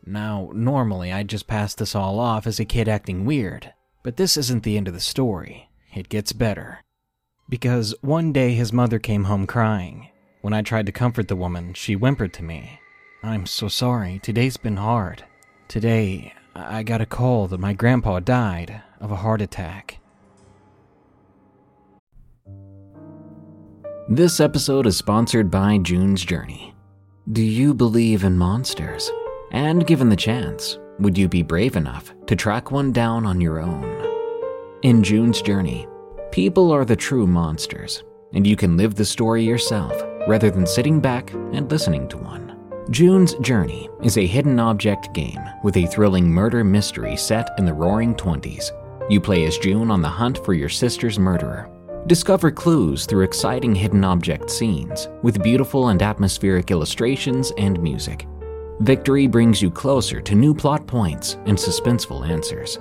Now, 0.06 0.49
normally 0.54 1.12
I'd 1.12 1.28
just 1.28 1.46
pass 1.46 1.75
this 1.75 1.94
all 1.94 2.18
off 2.18 2.46
as 2.46 2.58
a 2.58 2.64
kid 2.64 2.88
acting 2.88 3.26
weird, 3.26 3.75
but 4.02 4.16
this 4.16 4.38
isn't 4.38 4.62
the 4.62 4.78
end 4.78 4.88
of 4.88 4.94
the 4.94 4.99
story. 5.00 5.68
It 5.94 6.08
gets 6.08 6.32
better. 6.32 6.78
Because 7.48 7.94
one 8.00 8.32
day 8.32 8.54
his 8.54 8.72
mother 8.72 8.98
came 8.98 9.24
home 9.24 9.46
crying. 9.46 10.08
When 10.40 10.54
I 10.54 10.62
tried 10.62 10.86
to 10.86 10.92
comfort 10.92 11.28
the 11.28 11.36
woman, 11.36 11.74
she 11.74 11.94
whimpered 11.94 12.32
to 12.34 12.42
me, 12.42 12.80
I'm 13.22 13.46
so 13.46 13.68
sorry, 13.68 14.18
today's 14.22 14.56
been 14.56 14.76
hard. 14.76 15.24
Today, 15.68 16.32
I 16.54 16.82
got 16.82 17.00
a 17.00 17.06
call 17.06 17.46
that 17.48 17.60
my 17.60 17.72
grandpa 17.72 18.20
died 18.20 18.82
of 19.00 19.10
a 19.10 19.16
heart 19.16 19.42
attack. 19.42 19.98
This 24.08 24.40
episode 24.40 24.86
is 24.86 24.96
sponsored 24.96 25.50
by 25.50 25.78
June's 25.78 26.24
Journey. 26.24 26.74
Do 27.32 27.42
you 27.42 27.72
believe 27.72 28.24
in 28.24 28.36
monsters? 28.36 29.10
And 29.50 29.86
given 29.86 30.08
the 30.08 30.16
chance, 30.16 30.78
would 30.98 31.16
you 31.16 31.28
be 31.28 31.42
brave 31.42 31.76
enough 31.76 32.12
to 32.26 32.36
track 32.36 32.70
one 32.70 32.92
down 32.92 33.24
on 33.24 33.40
your 33.40 33.60
own? 33.60 33.82
In 34.82 35.02
June's 35.02 35.40
Journey, 35.40 35.86
people 36.35 36.73
are 36.73 36.85
the 36.85 36.97
true 36.97 37.29
monsters, 37.29 38.03
and 38.33 38.45
you 38.45 38.57
can 38.57 38.76
live 38.76 38.97
the 38.97 39.05
story 39.05 39.45
yourself 39.45 40.03
rather 40.26 40.50
than 40.50 40.67
sitting 40.67 40.99
back 40.99 41.33
and 41.33 41.71
listening 41.71 42.09
to 42.09 42.19
one. 42.19 42.59
June's 42.91 43.35
Journey 43.35 43.88
is 44.03 44.19
a 44.19 44.26
hidden 44.26 44.59
object 44.59 45.14
game 45.14 45.38
with 45.62 45.76
a 45.76 45.87
thrilling 45.87 46.29
murder 46.29 46.64
mystery 46.64 47.17
set 47.17 47.50
in 47.57 47.64
the 47.64 47.73
roaring 47.73 48.17
20s. 48.17 48.73
You 49.09 49.21
play 49.21 49.45
as 49.45 49.59
June 49.59 49.93
on 49.93 50.03
the 50.03 50.09
hunt 50.09 50.45
for 50.45 50.55
your 50.55 50.69
sister's 50.69 51.21
murderer 51.21 51.71
Discover 52.09 52.50
clues 52.50 53.07
through 53.07 53.23
exciting 53.23 53.73
hidden 53.73 54.03
object 54.03 54.50
scenes 54.50 55.09
with 55.23 55.41
beautiful 55.41 55.91
and 55.91 56.03
atmospheric 56.03 56.73
illustrations 56.73 57.53
and 57.59 57.81
music. 57.81 58.26
Victory 58.81 59.29
brings 59.29 59.62
you 59.62 59.71
closer 59.71 60.21
to 60.21 60.35
new 60.35 60.53
plot 60.53 60.85
points 60.88 61.35
and 61.47 61.57
suspenseful 61.57 62.29
answers. 62.29 62.81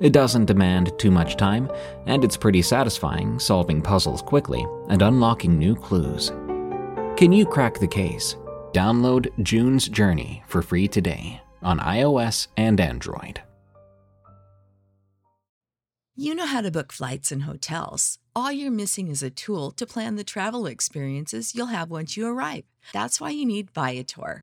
It 0.00 0.12
doesn't 0.12 0.44
demand 0.44 0.96
too 0.98 1.10
much 1.10 1.36
time, 1.36 1.70
and 2.06 2.22
it's 2.22 2.36
pretty 2.36 2.62
satisfying 2.62 3.38
solving 3.38 3.82
puzzles 3.82 4.22
quickly 4.22 4.64
and 4.88 5.02
unlocking 5.02 5.58
new 5.58 5.74
clues. 5.74 6.30
Can 7.16 7.32
you 7.32 7.44
crack 7.44 7.78
the 7.78 7.88
case? 7.88 8.36
Download 8.72 9.26
June's 9.42 9.88
Journey 9.88 10.44
for 10.46 10.62
free 10.62 10.86
today 10.86 11.40
on 11.62 11.80
iOS 11.80 12.46
and 12.56 12.80
Android. 12.80 13.42
You 16.14 16.34
know 16.34 16.46
how 16.46 16.60
to 16.60 16.70
book 16.70 16.92
flights 16.92 17.32
and 17.32 17.42
hotels. 17.42 18.18
All 18.34 18.52
you're 18.52 18.70
missing 18.70 19.08
is 19.08 19.22
a 19.22 19.30
tool 19.30 19.72
to 19.72 19.86
plan 19.86 20.16
the 20.16 20.24
travel 20.24 20.66
experiences 20.66 21.54
you'll 21.54 21.66
have 21.66 21.90
once 21.90 22.16
you 22.16 22.26
arrive. 22.26 22.64
That's 22.92 23.20
why 23.20 23.30
you 23.30 23.46
need 23.46 23.70
Viator. 23.72 24.42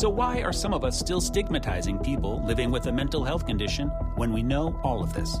So, 0.00 0.08
why 0.08 0.40
are 0.40 0.50
some 0.50 0.72
of 0.72 0.82
us 0.82 0.98
still 0.98 1.20
stigmatizing 1.20 1.98
people 1.98 2.42
living 2.46 2.70
with 2.70 2.86
a 2.86 2.90
mental 2.90 3.22
health 3.22 3.44
condition 3.44 3.88
when 4.16 4.32
we 4.32 4.42
know 4.42 4.80
all 4.82 5.02
of 5.02 5.12
this? 5.12 5.36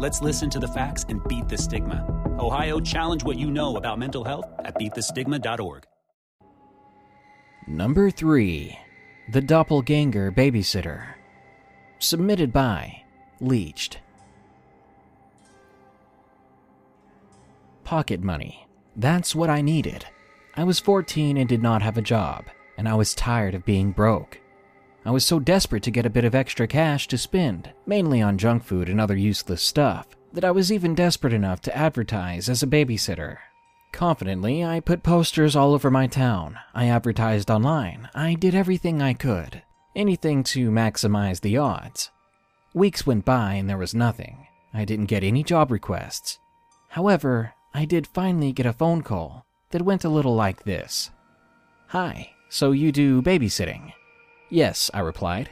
Let's 0.00 0.22
listen 0.22 0.48
to 0.48 0.58
the 0.58 0.68
facts 0.68 1.04
and 1.10 1.22
beat 1.28 1.46
the 1.46 1.58
stigma. 1.58 2.06
Ohio, 2.38 2.80
challenge 2.80 3.22
what 3.22 3.38
you 3.38 3.50
know 3.50 3.76
about 3.76 3.98
mental 3.98 4.24
health 4.24 4.46
at 4.60 4.76
beatthestigma.org. 4.76 5.84
Number 7.66 8.10
3 8.10 8.78
The 9.30 9.42
Doppelganger 9.42 10.32
Babysitter. 10.32 11.04
Submitted 11.98 12.50
by 12.50 13.02
Leached. 13.40 13.98
Pocket 17.84 18.22
money. 18.22 18.66
That's 18.96 19.34
what 19.34 19.50
I 19.50 19.60
needed. 19.60 20.06
I 20.54 20.64
was 20.64 20.80
14 20.80 21.36
and 21.36 21.46
did 21.46 21.62
not 21.62 21.82
have 21.82 21.98
a 21.98 22.02
job, 22.02 22.46
and 22.78 22.88
I 22.88 22.94
was 22.94 23.14
tired 23.14 23.54
of 23.54 23.66
being 23.66 23.92
broke. 23.92 24.40
I 25.04 25.10
was 25.10 25.26
so 25.26 25.40
desperate 25.40 25.82
to 25.82 25.90
get 25.90 26.06
a 26.06 26.10
bit 26.10 26.24
of 26.24 26.34
extra 26.34 26.66
cash 26.66 27.08
to 27.08 27.18
spend, 27.18 27.72
mainly 27.84 28.22
on 28.22 28.38
junk 28.38 28.62
food 28.62 28.88
and 28.88 29.00
other 29.00 29.16
useless 29.16 29.62
stuff, 29.62 30.06
that 30.32 30.44
I 30.44 30.50
was 30.50 30.72
even 30.72 30.94
desperate 30.94 31.32
enough 31.32 31.60
to 31.62 31.76
advertise 31.76 32.48
as 32.48 32.62
a 32.62 32.66
babysitter. 32.66 33.38
Confidently, 33.92 34.64
I 34.64 34.80
put 34.80 35.02
posters 35.02 35.56
all 35.56 35.74
over 35.74 35.90
my 35.90 36.06
town. 36.06 36.58
I 36.74 36.86
advertised 36.86 37.50
online. 37.50 38.08
I 38.14 38.34
did 38.34 38.54
everything 38.54 39.02
I 39.02 39.14
could. 39.14 39.62
Anything 39.96 40.44
to 40.44 40.70
maximize 40.70 41.40
the 41.40 41.56
odds. 41.56 42.10
Weeks 42.74 43.06
went 43.06 43.24
by 43.24 43.54
and 43.54 43.68
there 43.68 43.78
was 43.78 43.94
nothing. 43.94 44.46
I 44.72 44.84
didn't 44.84 45.06
get 45.06 45.24
any 45.24 45.42
job 45.42 45.70
requests. 45.70 46.38
However, 46.90 47.54
I 47.74 47.86
did 47.86 48.06
finally 48.06 48.52
get 48.52 48.66
a 48.66 48.72
phone 48.72 49.02
call 49.02 49.46
that 49.70 49.82
went 49.82 50.04
a 50.04 50.08
little 50.08 50.34
like 50.34 50.64
this 50.64 51.10
Hi, 51.88 52.32
so 52.48 52.72
you 52.72 52.92
do 52.92 53.22
babysitting? 53.22 53.92
Yes, 54.50 54.90
I 54.94 55.00
replied. 55.00 55.50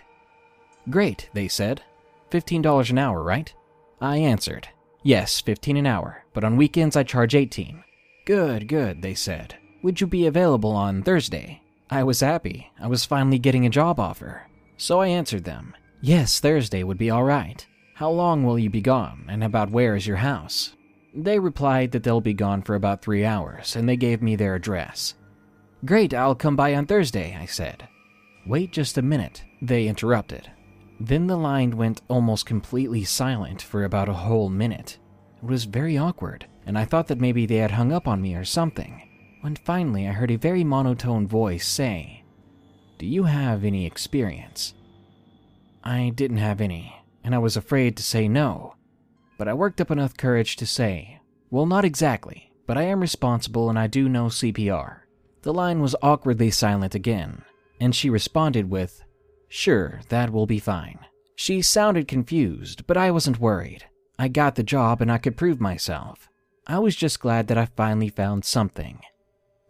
Great, 0.89 1.29
they 1.33 1.49
said. 1.49 1.83
$15 2.31 2.91
an 2.91 2.99
hour, 2.99 3.23
right? 3.23 3.53
I 4.01 4.17
answered. 4.19 4.69
Yes, 5.03 5.41
15 5.41 5.77
an 5.77 5.87
hour, 5.87 6.25
but 6.33 6.45
on 6.45 6.57
weekends 6.57 6.97
I 6.97 7.03
charge 7.03 7.35
18. 7.35 7.83
Good, 8.25 8.69
good, 8.69 9.03
they 9.03 9.15
said. 9.15 9.57
Would 9.83 10.01
you 10.01 10.07
be 10.07 10.27
available 10.27 10.73
on 10.73 11.03
Thursday? 11.03 11.63
I 11.89 12.03
was 12.03 12.21
happy. 12.21 12.71
I 12.81 12.89
was 12.89 13.05
finally 13.05 13.39
getting 13.39 13.67
a 13.67 13.71
job 13.71 14.01
offer. 14.01 14.43
So 14.77 15.01
I 15.01 15.07
answered 15.09 15.45
them. 15.45 15.75
Yes, 16.01 16.41
Thursday 16.41 16.83
would 16.83 16.99
be 16.99 17.11
all 17.11 17.23
right. 17.23 17.65
How 17.95 18.11
long 18.11 18.45
will 18.45 18.59
you 18.59 18.69
be 18.69 18.81
gone, 18.81 19.25
and 19.29 19.43
about 19.43 19.71
where 19.71 19.97
is 19.97 20.07
your 20.07 20.17
house? 20.19 20.75
They 21.15 21.39
replied 21.39 21.93
that 21.93 22.03
they'll 22.03 22.21
be 22.21 22.35
gone 22.35 22.63
for 22.63 22.75
about 22.75 23.01
three 23.01 23.25
hours, 23.25 23.75
and 23.75 23.89
they 23.89 23.97
gave 23.97 24.21
me 24.21 24.37
their 24.37 24.55
address. 24.55 25.15
Great, 25.87 26.13
I'll 26.13 26.35
come 26.35 26.57
by 26.57 26.75
on 26.75 26.87
Thursday, 26.87 27.39
I 27.41 27.47
said. 27.47 27.87
Wait 28.45 28.73
just 28.73 28.99
a 28.99 29.03
minute, 29.03 29.45
they 29.63 29.87
interrupted. 29.87 30.51
Then 30.99 31.29
the 31.29 31.37
line 31.37 31.77
went 31.77 32.03
almost 32.09 32.45
completely 32.45 33.05
silent 33.05 33.63
for 33.63 33.85
about 33.85 34.09
a 34.09 34.15
whole 34.15 34.49
minute. 34.49 34.99
It 35.41 35.47
was 35.47 35.63
very 35.63 35.97
awkward, 35.97 36.49
and 36.67 36.77
I 36.77 36.87
thought 36.87 37.07
that 37.07 37.21
maybe 37.21 37.47
they 37.47 37.59
had 37.59 37.71
hung 37.71 37.93
up 37.93 38.09
on 38.09 38.21
me 38.21 38.35
or 38.35 38.45
something, 38.45 39.01
when 39.43 39.55
finally 39.55 40.09
I 40.09 40.13
heard 40.13 40.33
a 40.33 40.37
very 40.37 40.65
monotone 40.65 41.29
voice 41.29 41.69
say, 41.69 42.25
Do 42.99 43.07
you 43.07 43.23
have 43.23 43.63
any 43.63 43.87
experience? 43.87 44.75
I 45.85 46.11
didn't 46.13 46.39
have 46.39 46.61
any, 46.61 46.97
and 47.23 47.33
I 47.33 47.39
was 47.39 47.57
afraid 47.57 47.97
to 47.99 48.03
say 48.03 48.27
no, 48.27 48.75
but 49.39 49.47
I 49.47 49.55
worked 49.55 49.81
up 49.81 49.93
enough 49.93 50.17
courage 50.17 50.57
to 50.57 50.67
say, 50.67 51.21
Well, 51.49 51.67
not 51.67 51.85
exactly, 51.85 52.51
but 52.67 52.77
I 52.77 52.83
am 52.83 52.99
responsible 52.99 53.71
and 53.71 53.79
I 53.79 53.87
do 53.87 54.09
know 54.09 54.27
CPR. 54.27 55.03
The 55.47 55.55
line 55.55 55.81
was 55.81 55.95
awkwardly 56.03 56.51
silent 56.51 56.97
again, 56.97 57.43
and 57.79 57.95
she 57.95 58.11
responded 58.11 58.69
with, 58.69 59.05
Sure, 59.47 60.01
that 60.09 60.33
will 60.33 60.45
be 60.45 60.59
fine. 60.59 60.99
She 61.37 61.63
sounded 61.63 62.09
confused, 62.09 62.85
but 62.89 62.97
I 62.97 63.13
wasn't 63.13 63.39
worried. 63.39 63.85
I 64.19 64.27
got 64.27 64.57
the 64.57 64.65
job 64.65 65.01
and 65.01 65.09
I 65.09 65.19
could 65.19 65.37
prove 65.37 65.61
myself. 65.61 66.29
I 66.67 66.81
was 66.81 66.97
just 66.97 67.21
glad 67.21 67.47
that 67.47 67.57
I 67.57 67.67
finally 67.67 68.09
found 68.09 68.45
something. 68.45 68.99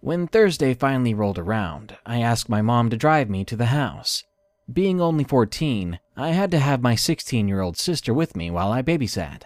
When 0.00 0.26
Thursday 0.26 0.72
finally 0.72 1.12
rolled 1.12 1.38
around, 1.38 1.98
I 2.06 2.22
asked 2.22 2.48
my 2.48 2.62
mom 2.62 2.88
to 2.88 2.96
drive 2.96 3.28
me 3.28 3.44
to 3.44 3.54
the 3.54 3.66
house. 3.66 4.24
Being 4.72 4.98
only 4.98 5.24
14, 5.24 5.98
I 6.16 6.30
had 6.30 6.50
to 6.52 6.58
have 6.58 6.80
my 6.80 6.94
16 6.94 7.48
year 7.48 7.60
old 7.60 7.76
sister 7.76 8.14
with 8.14 8.34
me 8.34 8.50
while 8.50 8.72
I 8.72 8.80
babysat. 8.80 9.42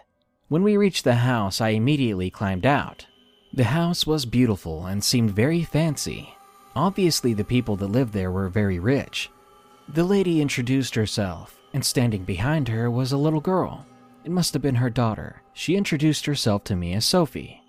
When 0.47 0.62
we 0.62 0.77
reached 0.77 1.03
the 1.03 1.16
house, 1.16 1.61
I 1.61 1.71
immediately 1.71 2.31
climbed 2.31 2.66
out. 2.66 3.09
The 3.53 3.65
house 3.65 4.07
was 4.07 4.27
beautiful 4.27 4.87
and 4.87 5.03
seemed 5.03 5.33
very 5.33 5.65
fancy. 5.65 6.35
Obviously, 6.77 7.35
the 7.35 7.45
people 7.45 7.75
that 7.77 7.89
lived 7.89 8.13
there 8.13 8.31
were 8.31 8.49
very 8.49 8.79
rich. 8.79 9.29
The 9.89 10.05
lady 10.05 10.41
introduced 10.41 10.95
herself, 10.95 11.59
and 11.73 11.85
standing 11.85 12.23
behind 12.23 12.69
her 12.69 12.89
was 12.89 13.11
a 13.11 13.17
little 13.17 13.41
girl. 13.41 13.85
It 14.25 14.31
must 14.31 14.53
have 14.53 14.63
been 14.63 14.77
her 14.77 14.89
daughter. 14.89 15.43
She 15.53 15.75
introduced 15.75 16.27
herself 16.27 16.63
to 16.65 16.77
me 16.77 16.95
as 16.95 17.05
Sophie. 17.05 17.61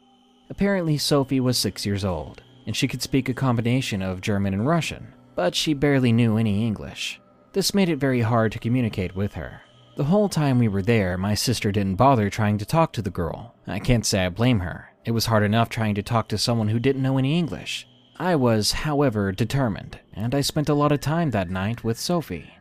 Apparently, 0.51 0.99
Sophie 0.99 1.39
was 1.39 1.57
six 1.57 1.83
years 1.83 2.05
old, 2.05 2.43
and 2.67 2.75
she 2.75 2.87
could 2.87 3.01
speak 3.01 3.27
a 3.27 3.33
combination 3.33 4.03
of 4.03 4.21
German 4.21 4.53
and 4.53 4.67
Russian, 4.67 5.13
but 5.33 5.55
she 5.55 5.73
barely 5.73 6.11
knew 6.11 6.37
any 6.37 6.63
English. 6.63 7.19
This 7.53 7.73
made 7.73 7.89
it 7.89 7.95
very 7.95 8.21
hard 8.21 8.51
to 8.51 8.59
communicate 8.59 9.15
with 9.15 9.33
her. 9.33 9.61
The 9.97 10.03
whole 10.03 10.29
time 10.29 10.59
we 10.59 10.67
were 10.67 10.83
there, 10.83 11.17
my 11.17 11.33
sister 11.33 11.71
didn't 11.71 11.95
bother 11.95 12.29
trying 12.29 12.59
to 12.59 12.65
talk 12.65 12.93
to 12.93 13.01
the 13.01 13.09
girl. 13.09 13.55
I 13.65 13.79
can't 13.79 14.05
say 14.05 14.25
I 14.25 14.29
blame 14.29 14.59
her. 14.59 14.90
It 15.03 15.11
was 15.11 15.25
hard 15.25 15.43
enough 15.43 15.69
trying 15.69 15.95
to 15.95 16.03
talk 16.03 16.27
to 16.27 16.37
someone 16.37 16.67
who 16.67 16.79
didn't 16.79 17.01
know 17.01 17.17
any 17.17 17.37
English. 17.37 17.87
I 18.19 18.35
was, 18.35 18.71
however, 18.71 19.31
determined, 19.31 19.99
and 20.13 20.35
I 20.35 20.41
spent 20.41 20.69
a 20.69 20.75
lot 20.75 20.91
of 20.91 21.01
time 21.01 21.31
that 21.31 21.49
night 21.49 21.83
with 21.83 21.99
Sophie. 21.99 22.53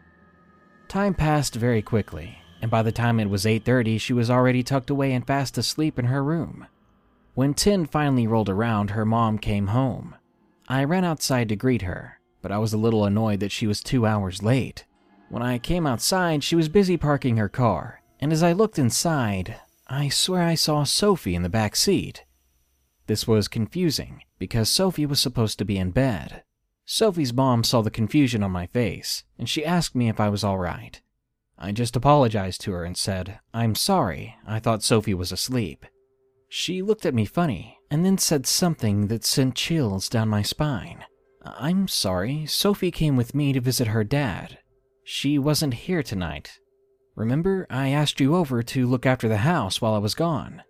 Time 0.88 1.12
passed 1.12 1.54
very 1.54 1.82
quickly, 1.82 2.38
and 2.62 2.70
by 2.70 2.82
the 2.82 2.92
time 2.92 3.20
it 3.20 3.28
was 3.28 3.44
8:30, 3.44 3.98
she 3.98 4.14
was 4.14 4.30
already 4.30 4.62
tucked 4.62 4.88
away 4.88 5.12
and 5.12 5.26
fast 5.26 5.58
asleep 5.58 5.98
in 5.98 6.06
her 6.06 6.24
room. 6.24 6.66
When 7.34 7.52
10 7.52 7.84
finally 7.86 8.26
rolled 8.26 8.48
around, 8.48 8.90
her 8.90 9.04
mom 9.04 9.38
came 9.38 9.68
home. 9.68 10.14
I 10.66 10.84
ran 10.84 11.04
outside 11.04 11.48
to 11.50 11.56
greet 11.56 11.82
her, 11.82 12.20
but 12.40 12.50
I 12.50 12.58
was 12.58 12.72
a 12.72 12.78
little 12.78 13.04
annoyed 13.04 13.40
that 13.40 13.52
she 13.52 13.66
was 13.66 13.82
2 13.82 14.06
hours 14.06 14.42
late. 14.42 14.86
When 15.28 15.42
I 15.42 15.58
came 15.58 15.86
outside, 15.86 16.42
she 16.42 16.56
was 16.56 16.68
busy 16.70 16.96
parking 16.96 17.36
her 17.36 17.50
car, 17.50 18.00
and 18.18 18.32
as 18.32 18.42
I 18.42 18.52
looked 18.52 18.78
inside, 18.78 19.56
I 19.88 20.08
swear 20.08 20.42
I 20.42 20.54
saw 20.54 20.84
Sophie 20.84 21.34
in 21.34 21.42
the 21.42 21.48
back 21.48 21.76
seat. 21.76 22.24
This 23.10 23.26
was 23.26 23.48
confusing 23.48 24.22
because 24.38 24.68
Sophie 24.68 25.04
was 25.04 25.18
supposed 25.18 25.58
to 25.58 25.64
be 25.64 25.78
in 25.78 25.90
bed. 25.90 26.44
Sophie's 26.84 27.32
mom 27.32 27.64
saw 27.64 27.82
the 27.82 27.90
confusion 27.90 28.44
on 28.44 28.52
my 28.52 28.68
face, 28.68 29.24
and 29.36 29.48
she 29.48 29.64
asked 29.64 29.96
me 29.96 30.08
if 30.08 30.20
I 30.20 30.28
was 30.28 30.44
alright. 30.44 31.02
I 31.58 31.72
just 31.72 31.96
apologized 31.96 32.60
to 32.60 32.70
her 32.70 32.84
and 32.84 32.96
said, 32.96 33.40
I'm 33.52 33.74
sorry, 33.74 34.36
I 34.46 34.60
thought 34.60 34.84
Sophie 34.84 35.12
was 35.12 35.32
asleep. 35.32 35.86
She 36.48 36.82
looked 36.82 37.04
at 37.04 37.12
me 37.12 37.24
funny 37.24 37.78
and 37.90 38.04
then 38.04 38.16
said 38.16 38.46
something 38.46 39.08
that 39.08 39.24
sent 39.24 39.56
chills 39.56 40.08
down 40.08 40.28
my 40.28 40.42
spine. 40.42 41.04
I'm 41.44 41.88
sorry, 41.88 42.46
Sophie 42.46 42.92
came 42.92 43.16
with 43.16 43.34
me 43.34 43.52
to 43.54 43.60
visit 43.60 43.88
her 43.88 44.04
dad. 44.04 44.58
She 45.02 45.36
wasn't 45.36 45.74
here 45.74 46.04
tonight. 46.04 46.60
Remember, 47.16 47.66
I 47.70 47.88
asked 47.88 48.20
you 48.20 48.36
over 48.36 48.62
to 48.62 48.86
look 48.86 49.04
after 49.04 49.28
the 49.28 49.38
house 49.38 49.80
while 49.80 49.94
I 49.94 49.98
was 49.98 50.14
gone. 50.14 50.62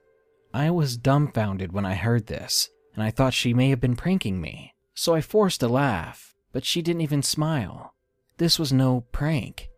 I 0.52 0.70
was 0.70 0.96
dumbfounded 0.96 1.72
when 1.72 1.86
I 1.86 1.94
heard 1.94 2.26
this, 2.26 2.70
and 2.94 3.02
I 3.02 3.10
thought 3.10 3.34
she 3.34 3.54
may 3.54 3.70
have 3.70 3.80
been 3.80 3.96
pranking 3.96 4.40
me, 4.40 4.74
so 4.94 5.14
I 5.14 5.20
forced 5.20 5.62
a 5.62 5.68
laugh, 5.68 6.34
but 6.52 6.64
she 6.64 6.82
didn't 6.82 7.02
even 7.02 7.22
smile. 7.22 7.94
This 8.38 8.58
was 8.58 8.72
no 8.72 9.04
prank. 9.12 9.70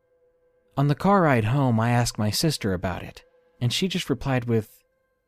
On 0.76 0.88
the 0.88 0.94
car 0.94 1.22
ride 1.22 1.44
home, 1.44 1.78
I 1.78 1.90
asked 1.90 2.18
my 2.18 2.30
sister 2.30 2.72
about 2.72 3.02
it, 3.02 3.22
and 3.60 3.70
she 3.70 3.86
just 3.86 4.08
replied 4.08 4.46
with, 4.46 4.82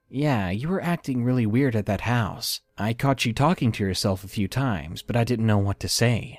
Yeah, 0.08 0.48
you 0.48 0.68
were 0.68 0.82
acting 0.82 1.24
really 1.24 1.44
weird 1.44 1.76
at 1.76 1.84
that 1.86 2.02
house. 2.02 2.62
I 2.78 2.94
caught 2.94 3.26
you 3.26 3.34
talking 3.34 3.70
to 3.72 3.84
yourself 3.84 4.24
a 4.24 4.28
few 4.28 4.48
times, 4.48 5.02
but 5.02 5.16
I 5.16 5.24
didn't 5.24 5.46
know 5.46 5.58
what 5.58 5.78
to 5.80 5.88
say. 5.88 6.38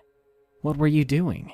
What 0.62 0.78
were 0.78 0.88
you 0.88 1.06
doing? 1.06 1.52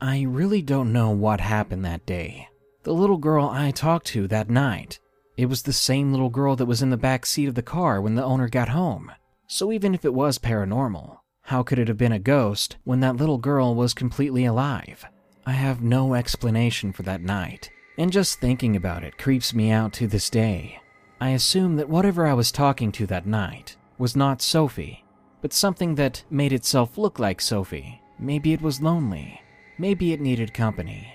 I 0.00 0.22
really 0.22 0.60
don't 0.60 0.92
know 0.92 1.10
what 1.10 1.40
happened 1.40 1.84
that 1.84 2.04
day. 2.04 2.48
The 2.82 2.92
little 2.92 3.16
girl 3.16 3.48
I 3.48 3.70
talked 3.70 4.08
to 4.08 4.26
that 4.28 4.50
night 4.50 4.98
it 5.36 5.46
was 5.46 5.62
the 5.62 5.72
same 5.72 6.12
little 6.12 6.30
girl 6.30 6.56
that 6.56 6.66
was 6.66 6.82
in 6.82 6.90
the 6.90 6.96
back 6.96 7.26
seat 7.26 7.48
of 7.48 7.54
the 7.54 7.62
car 7.62 8.00
when 8.00 8.14
the 8.14 8.24
owner 8.24 8.48
got 8.48 8.68
home. 8.68 9.10
So 9.46 9.72
even 9.72 9.94
if 9.94 10.04
it 10.04 10.14
was 10.14 10.38
paranormal, 10.38 11.18
how 11.42 11.62
could 11.62 11.78
it 11.78 11.88
have 11.88 11.98
been 11.98 12.12
a 12.12 12.18
ghost 12.18 12.76
when 12.84 13.00
that 13.00 13.16
little 13.16 13.38
girl 13.38 13.74
was 13.74 13.94
completely 13.94 14.44
alive? 14.44 15.04
I 15.46 15.52
have 15.52 15.82
no 15.82 16.14
explanation 16.14 16.92
for 16.92 17.02
that 17.02 17.20
night, 17.20 17.70
and 17.98 18.10
just 18.10 18.40
thinking 18.40 18.76
about 18.76 19.04
it 19.04 19.18
creeps 19.18 19.52
me 19.52 19.70
out 19.70 19.92
to 19.94 20.06
this 20.06 20.30
day. 20.30 20.80
I 21.20 21.30
assume 21.30 21.76
that 21.76 21.88
whatever 21.88 22.26
I 22.26 22.32
was 22.32 22.50
talking 22.50 22.90
to 22.92 23.06
that 23.08 23.26
night 23.26 23.76
was 23.98 24.16
not 24.16 24.40
Sophie, 24.40 25.04
but 25.42 25.52
something 25.52 25.94
that 25.96 26.24
made 26.30 26.52
itself 26.52 26.96
look 26.96 27.18
like 27.18 27.40
Sophie. 27.40 28.00
Maybe 28.18 28.52
it 28.52 28.62
was 28.62 28.80
lonely. 28.80 29.40
Maybe 29.76 30.12
it 30.12 30.20
needed 30.20 30.54
company. 30.54 31.12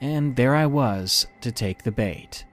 And 0.00 0.34
there 0.34 0.54
I 0.54 0.66
was 0.66 1.26
to 1.42 1.52
take 1.52 1.82
the 1.82 1.92
bait. 1.92 2.44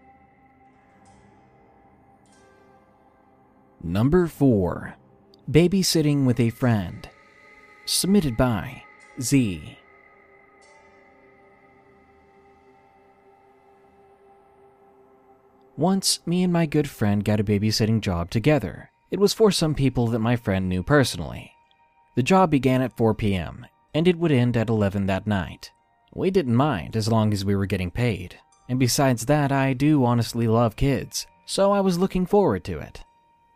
Number 3.87 4.25
4 4.25 4.95
Babysitting 5.51 6.25
with 6.25 6.39
a 6.39 6.49
Friend. 6.49 7.07
Submitted 7.85 8.35
by 8.35 8.81
Z. 9.21 9.77
Once, 15.77 16.19
me 16.25 16.41
and 16.41 16.51
my 16.51 16.65
good 16.65 16.89
friend 16.89 17.23
got 17.23 17.39
a 17.39 17.43
babysitting 17.43 18.01
job 18.01 18.31
together. 18.31 18.89
It 19.11 19.19
was 19.19 19.35
for 19.35 19.51
some 19.51 19.75
people 19.75 20.07
that 20.07 20.17
my 20.17 20.35
friend 20.35 20.67
knew 20.67 20.81
personally. 20.81 21.51
The 22.15 22.23
job 22.23 22.49
began 22.49 22.81
at 22.81 22.97
4 22.97 23.13
p.m., 23.13 23.67
and 23.93 24.07
it 24.07 24.17
would 24.17 24.31
end 24.31 24.57
at 24.57 24.67
11 24.67 25.05
that 25.05 25.27
night. 25.27 25.69
We 26.11 26.31
didn't 26.31 26.55
mind 26.55 26.95
as 26.95 27.07
long 27.07 27.31
as 27.33 27.45
we 27.45 27.55
were 27.55 27.67
getting 27.67 27.91
paid. 27.91 28.39
And 28.67 28.79
besides 28.79 29.27
that, 29.27 29.51
I 29.51 29.73
do 29.73 30.03
honestly 30.03 30.47
love 30.47 30.75
kids, 30.75 31.27
so 31.45 31.71
I 31.71 31.81
was 31.81 31.99
looking 31.99 32.25
forward 32.25 32.63
to 32.63 32.79
it. 32.79 33.03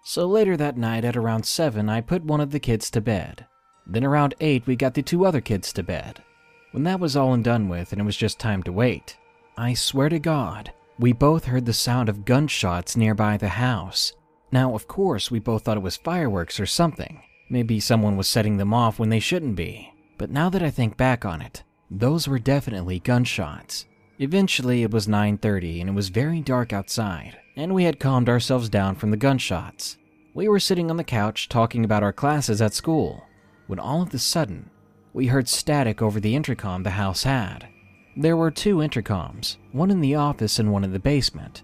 So 0.10 0.26
later 0.26 0.58
that 0.58 0.76
night 0.76 1.06
at 1.06 1.16
around 1.16 1.46
7, 1.46 1.88
I 1.88 2.02
put 2.02 2.24
one 2.24 2.42
of 2.42 2.50
the 2.50 2.60
kids 2.60 2.90
to 2.90 3.00
bed. 3.00 3.46
Then 3.86 4.04
around 4.04 4.34
8, 4.40 4.66
we 4.66 4.76
got 4.76 4.96
the 4.96 5.04
two 5.04 5.24
other 5.24 5.40
kids 5.40 5.72
to 5.74 5.84
bed. 5.84 6.24
When 6.72 6.82
that 6.86 7.00
was 7.00 7.16
all 7.16 7.32
and 7.36 7.44
done 7.44 7.70
with 7.70 7.92
and 7.92 8.02
it 8.02 8.06
was 8.06 8.18
just 8.18 8.40
time 8.40 8.64
to 8.64 8.72
wait, 8.72 9.20
I 9.56 9.76
swear 9.76 10.10
to 10.10 10.18
God, 10.18 10.74
we 10.98 11.14
both 11.14 11.46
heard 11.46 11.68
the 11.68 11.74
sound 11.74 12.10
of 12.10 12.26
gunshots 12.26 12.98
nearby 12.98 13.38
the 13.38 13.50
house. 13.50 14.14
Now, 14.52 14.74
of 14.74 14.88
course, 14.88 15.30
we 15.30 15.38
both 15.38 15.66
thought 15.66 15.78
it 15.78 15.84
was 15.84 15.98
fireworks 15.98 16.60
or 16.60 16.66
something. 16.66 17.22
Maybe 17.48 17.80
someone 17.80 18.18
was 18.18 18.28
setting 18.28 18.58
them 18.58 18.74
off 18.74 18.98
when 18.98 19.10
they 19.10 19.20
shouldn't 19.20 19.58
be. 19.58 19.94
But 20.18 20.32
now 20.32 20.50
that 20.50 20.64
I 20.64 20.72
think 20.72 20.98
back 20.98 21.24
on 21.24 21.40
it, 21.40 21.62
those 21.92 22.28
were 22.28 22.40
definitely 22.40 22.98
gunshots. 22.98 23.86
Eventually, 24.18 24.82
it 24.82 24.90
was 24.90 25.08
9:30 25.08 25.82
and 25.82 25.92
it 25.92 25.94
was 25.94 26.10
very 26.10 26.42
dark 26.42 26.74
outside, 26.74 27.38
and 27.56 27.76
we 27.76 27.84
had 27.84 28.00
calmed 28.00 28.28
ourselves 28.28 28.70
down 28.70 28.96
from 28.96 29.12
the 29.12 29.16
gunshots. 29.18 29.98
We 30.40 30.48
were 30.48 30.62
sitting 30.62 30.90
on 30.90 30.96
the 30.96 31.04
couch 31.04 31.50
talking 31.50 31.84
about 31.84 32.02
our 32.02 32.14
classes 32.14 32.62
at 32.62 32.74
school 32.74 33.28
when 33.68 33.78
all 33.78 34.02
of 34.02 34.14
a 34.14 34.20
sudden, 34.20 34.70
we 35.12 35.28
heard 35.28 35.50
static 35.50 36.02
over 36.02 36.22
the 36.22 36.34
intercom 36.34 36.84
the 36.84 36.92
house 36.92 37.24
had. 37.24 37.68
There 38.16 38.38
were 38.38 38.50
two 38.50 38.78
intercoms, 38.78 39.58
one 39.74 39.92
in 39.92 40.00
the 40.00 40.16
office 40.16 40.58
and 40.58 40.72
one 40.72 40.86
in 40.86 40.94
the 40.94 40.98
basement. 40.98 41.64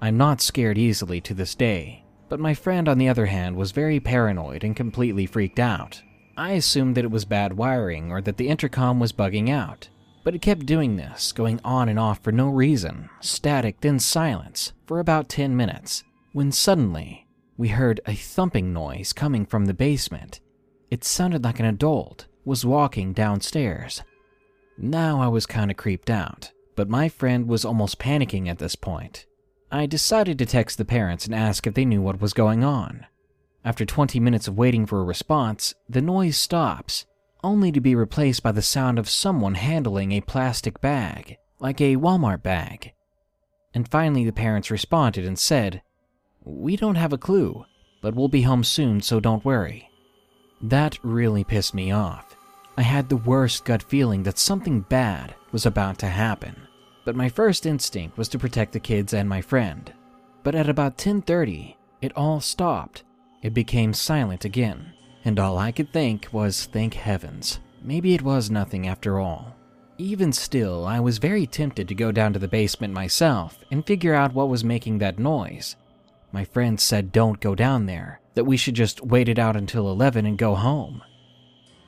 I'm 0.00 0.16
not 0.16 0.40
scared 0.40 0.78
easily 0.78 1.20
to 1.20 1.34
this 1.34 1.56
day, 1.56 2.04
but 2.28 2.38
my 2.38 2.54
friend, 2.54 2.88
on 2.88 2.98
the 2.98 3.08
other 3.08 3.26
hand, 3.26 3.56
was 3.56 3.72
very 3.72 3.98
paranoid 3.98 4.62
and 4.62 4.76
completely 4.76 5.26
freaked 5.26 5.58
out. 5.58 6.00
I 6.36 6.52
assumed 6.52 6.94
that 6.94 7.04
it 7.04 7.10
was 7.10 7.24
bad 7.24 7.54
wiring 7.54 8.12
or 8.12 8.20
that 8.20 8.36
the 8.36 8.46
intercom 8.46 9.00
was 9.00 9.12
bugging 9.12 9.50
out, 9.50 9.88
but 10.22 10.36
it 10.36 10.42
kept 10.42 10.64
doing 10.64 10.94
this, 10.94 11.32
going 11.32 11.58
on 11.64 11.88
and 11.88 11.98
off 11.98 12.20
for 12.20 12.30
no 12.30 12.50
reason, 12.50 13.10
static, 13.18 13.80
then 13.80 13.98
silence, 13.98 14.74
for 14.86 15.00
about 15.00 15.28
10 15.28 15.56
minutes, 15.56 16.04
when 16.32 16.52
suddenly 16.52 17.21
we 17.56 17.68
heard 17.68 18.00
a 18.06 18.14
thumping 18.14 18.72
noise 18.72 19.12
coming 19.12 19.44
from 19.46 19.66
the 19.66 19.74
basement. 19.74 20.40
It 20.90 21.04
sounded 21.04 21.44
like 21.44 21.60
an 21.60 21.66
adult 21.66 22.26
was 22.44 22.64
walking 22.64 23.12
downstairs. 23.12 24.02
Now 24.76 25.20
I 25.20 25.28
was 25.28 25.46
kind 25.46 25.70
of 25.70 25.76
creeped 25.76 26.10
out, 26.10 26.50
but 26.76 26.88
my 26.88 27.08
friend 27.08 27.46
was 27.46 27.64
almost 27.64 27.98
panicking 27.98 28.48
at 28.48 28.58
this 28.58 28.74
point. 28.74 29.26
I 29.70 29.86
decided 29.86 30.38
to 30.38 30.46
text 30.46 30.76
the 30.76 30.84
parents 30.84 31.24
and 31.24 31.34
ask 31.34 31.66
if 31.66 31.74
they 31.74 31.84
knew 31.84 32.02
what 32.02 32.20
was 32.20 32.32
going 32.32 32.64
on. 32.64 33.06
After 33.64 33.84
20 33.84 34.18
minutes 34.18 34.48
of 34.48 34.58
waiting 34.58 34.86
for 34.86 35.00
a 35.00 35.04
response, 35.04 35.74
the 35.88 36.02
noise 36.02 36.36
stops, 36.36 37.06
only 37.44 37.70
to 37.72 37.80
be 37.80 37.94
replaced 37.94 38.42
by 38.42 38.52
the 38.52 38.62
sound 38.62 38.98
of 38.98 39.08
someone 39.08 39.54
handling 39.54 40.12
a 40.12 40.20
plastic 40.20 40.80
bag, 40.80 41.36
like 41.60 41.80
a 41.80 41.96
Walmart 41.96 42.42
bag. 42.42 42.92
And 43.72 43.88
finally, 43.88 44.24
the 44.24 44.32
parents 44.32 44.70
responded 44.70 45.24
and 45.24 45.38
said, 45.38 45.82
We 46.44 46.76
don't 46.76 46.96
have 46.96 47.12
a 47.12 47.18
clue, 47.18 47.64
but 48.00 48.14
we'll 48.14 48.28
be 48.28 48.42
home 48.42 48.64
soon, 48.64 49.00
so 49.00 49.20
don't 49.20 49.44
worry. 49.44 49.88
That 50.60 50.98
really 51.02 51.44
pissed 51.44 51.74
me 51.74 51.90
off. 51.90 52.36
I 52.76 52.82
had 52.82 53.08
the 53.08 53.16
worst 53.16 53.64
gut 53.64 53.82
feeling 53.82 54.22
that 54.24 54.38
something 54.38 54.80
bad 54.80 55.34
was 55.52 55.66
about 55.66 55.98
to 55.98 56.06
happen. 56.06 56.56
But 57.04 57.16
my 57.16 57.28
first 57.28 57.66
instinct 57.66 58.16
was 58.16 58.28
to 58.28 58.38
protect 58.38 58.72
the 58.72 58.80
kids 58.80 59.12
and 59.12 59.28
my 59.28 59.40
friend. 59.40 59.92
But 60.42 60.54
at 60.54 60.68
about 60.68 60.96
10:30, 60.96 61.76
it 62.00 62.16
all 62.16 62.40
stopped. 62.40 63.04
It 63.42 63.54
became 63.54 63.92
silent 63.92 64.44
again, 64.44 64.92
and 65.24 65.38
all 65.38 65.58
I 65.58 65.72
could 65.72 65.92
think 65.92 66.28
was 66.32 66.66
thank 66.66 66.94
heavens. 66.94 67.60
Maybe 67.82 68.14
it 68.14 68.22
was 68.22 68.50
nothing 68.50 68.86
after 68.86 69.18
all. 69.18 69.54
Even 69.98 70.32
still, 70.32 70.86
I 70.86 71.00
was 71.00 71.18
very 71.18 71.46
tempted 71.46 71.88
to 71.88 71.94
go 71.94 72.10
down 72.12 72.32
to 72.32 72.38
the 72.38 72.48
basement 72.48 72.94
myself 72.94 73.58
and 73.70 73.86
figure 73.86 74.14
out 74.14 74.34
what 74.34 74.48
was 74.48 74.64
making 74.64 74.98
that 74.98 75.18
noise. 75.18 75.76
My 76.32 76.44
friends 76.44 76.82
said 76.82 77.12
don't 77.12 77.40
go 77.40 77.54
down 77.54 77.86
there, 77.86 78.20
that 78.34 78.44
we 78.44 78.56
should 78.56 78.74
just 78.74 79.04
wait 79.04 79.28
it 79.28 79.38
out 79.38 79.56
until 79.56 79.90
11 79.90 80.24
and 80.24 80.38
go 80.38 80.54
home. 80.54 81.02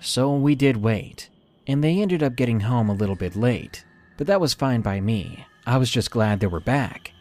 So 0.00 0.36
we 0.36 0.54
did 0.54 0.76
wait, 0.76 1.30
and 1.66 1.82
they 1.82 2.00
ended 2.00 2.22
up 2.22 2.36
getting 2.36 2.60
home 2.60 2.90
a 2.90 2.94
little 2.94 3.16
bit 3.16 3.34
late, 3.34 3.84
but 4.18 4.26
that 4.26 4.40
was 4.40 4.52
fine 4.52 4.82
by 4.82 5.00
me. 5.00 5.46
I 5.66 5.78
was 5.78 5.90
just 5.90 6.10
glad 6.10 6.40
they 6.40 6.46
were 6.46 6.60
back. 6.60 7.12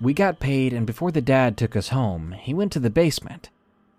We 0.00 0.14
got 0.14 0.38
paid, 0.38 0.72
and 0.72 0.86
before 0.86 1.10
the 1.10 1.20
dad 1.20 1.56
took 1.56 1.74
us 1.74 1.88
home, 1.88 2.32
he 2.32 2.54
went 2.54 2.70
to 2.72 2.80
the 2.80 2.90
basement. 2.90 3.50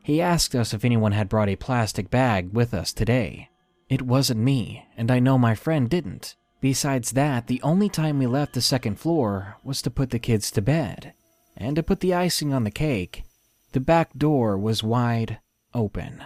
He 0.02 0.22
asked 0.22 0.56
us 0.56 0.74
if 0.74 0.86
anyone 0.86 1.12
had 1.12 1.28
brought 1.28 1.50
a 1.50 1.58
plastic 1.58 2.10
bag 2.10 2.54
with 2.54 2.74
us 2.74 2.94
today. 2.94 3.50
It 3.90 4.04
wasn't 4.04 4.40
me, 4.40 4.86
and 4.96 5.12
I 5.12 5.20
know 5.20 5.38
my 5.38 5.54
friend 5.54 5.90
didn't. 5.90 6.36
Besides 6.62 7.12
that, 7.12 7.48
the 7.48 7.62
only 7.62 7.90
time 7.90 8.20
we 8.20 8.28
left 8.28 8.54
the 8.54 8.62
second 8.62 9.00
floor 9.00 9.58
was 9.64 9.82
to 9.82 9.92
put 9.92 10.12
the 10.12 10.20
kids 10.20 10.50
to 10.52 10.62
bed. 10.62 11.14
And 11.58 11.76
to 11.76 11.84
put 11.84 12.00
the 12.00 12.14
icing 12.14 12.54
on 12.54 12.64
the 12.64 12.72
cake, 12.72 13.24
the 13.72 13.80
back 13.80 14.14
door 14.16 14.58
was 14.58 14.84
wide 14.84 15.40
open. 15.74 16.24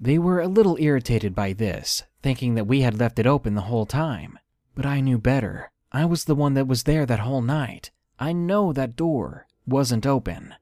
They 0.00 0.18
were 0.18 0.40
a 0.40 0.48
little 0.48 0.78
irritated 0.80 1.34
by 1.34 1.52
this, 1.52 2.02
thinking 2.22 2.54
that 2.54 2.66
we 2.66 2.80
had 2.80 2.98
left 2.98 3.18
it 3.18 3.26
open 3.26 3.54
the 3.54 3.62
whole 3.62 3.86
time. 3.86 4.38
But 4.74 4.86
I 4.86 5.00
knew 5.00 5.18
better. 5.18 5.70
I 5.92 6.06
was 6.06 6.24
the 6.24 6.34
one 6.34 6.54
that 6.54 6.66
was 6.66 6.84
there 6.84 7.04
that 7.04 7.20
whole 7.20 7.42
night. 7.42 7.90
I 8.18 8.32
know 8.32 8.72
that 8.72 8.96
door 8.96 9.46
wasn't 9.66 10.06
open. 10.06 10.54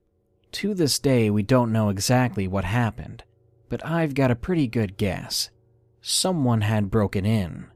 To 0.52 0.74
this 0.74 0.98
day, 0.98 1.30
we 1.30 1.42
don't 1.42 1.72
know 1.72 1.88
exactly 1.88 2.48
what 2.48 2.64
happened, 2.64 3.22
but 3.68 3.84
I've 3.86 4.14
got 4.14 4.30
a 4.30 4.36
pretty 4.36 4.66
good 4.66 4.96
guess. 4.96 5.50
Someone 6.00 6.62
had 6.62 6.90
broken 6.90 7.24
in. 7.24 7.66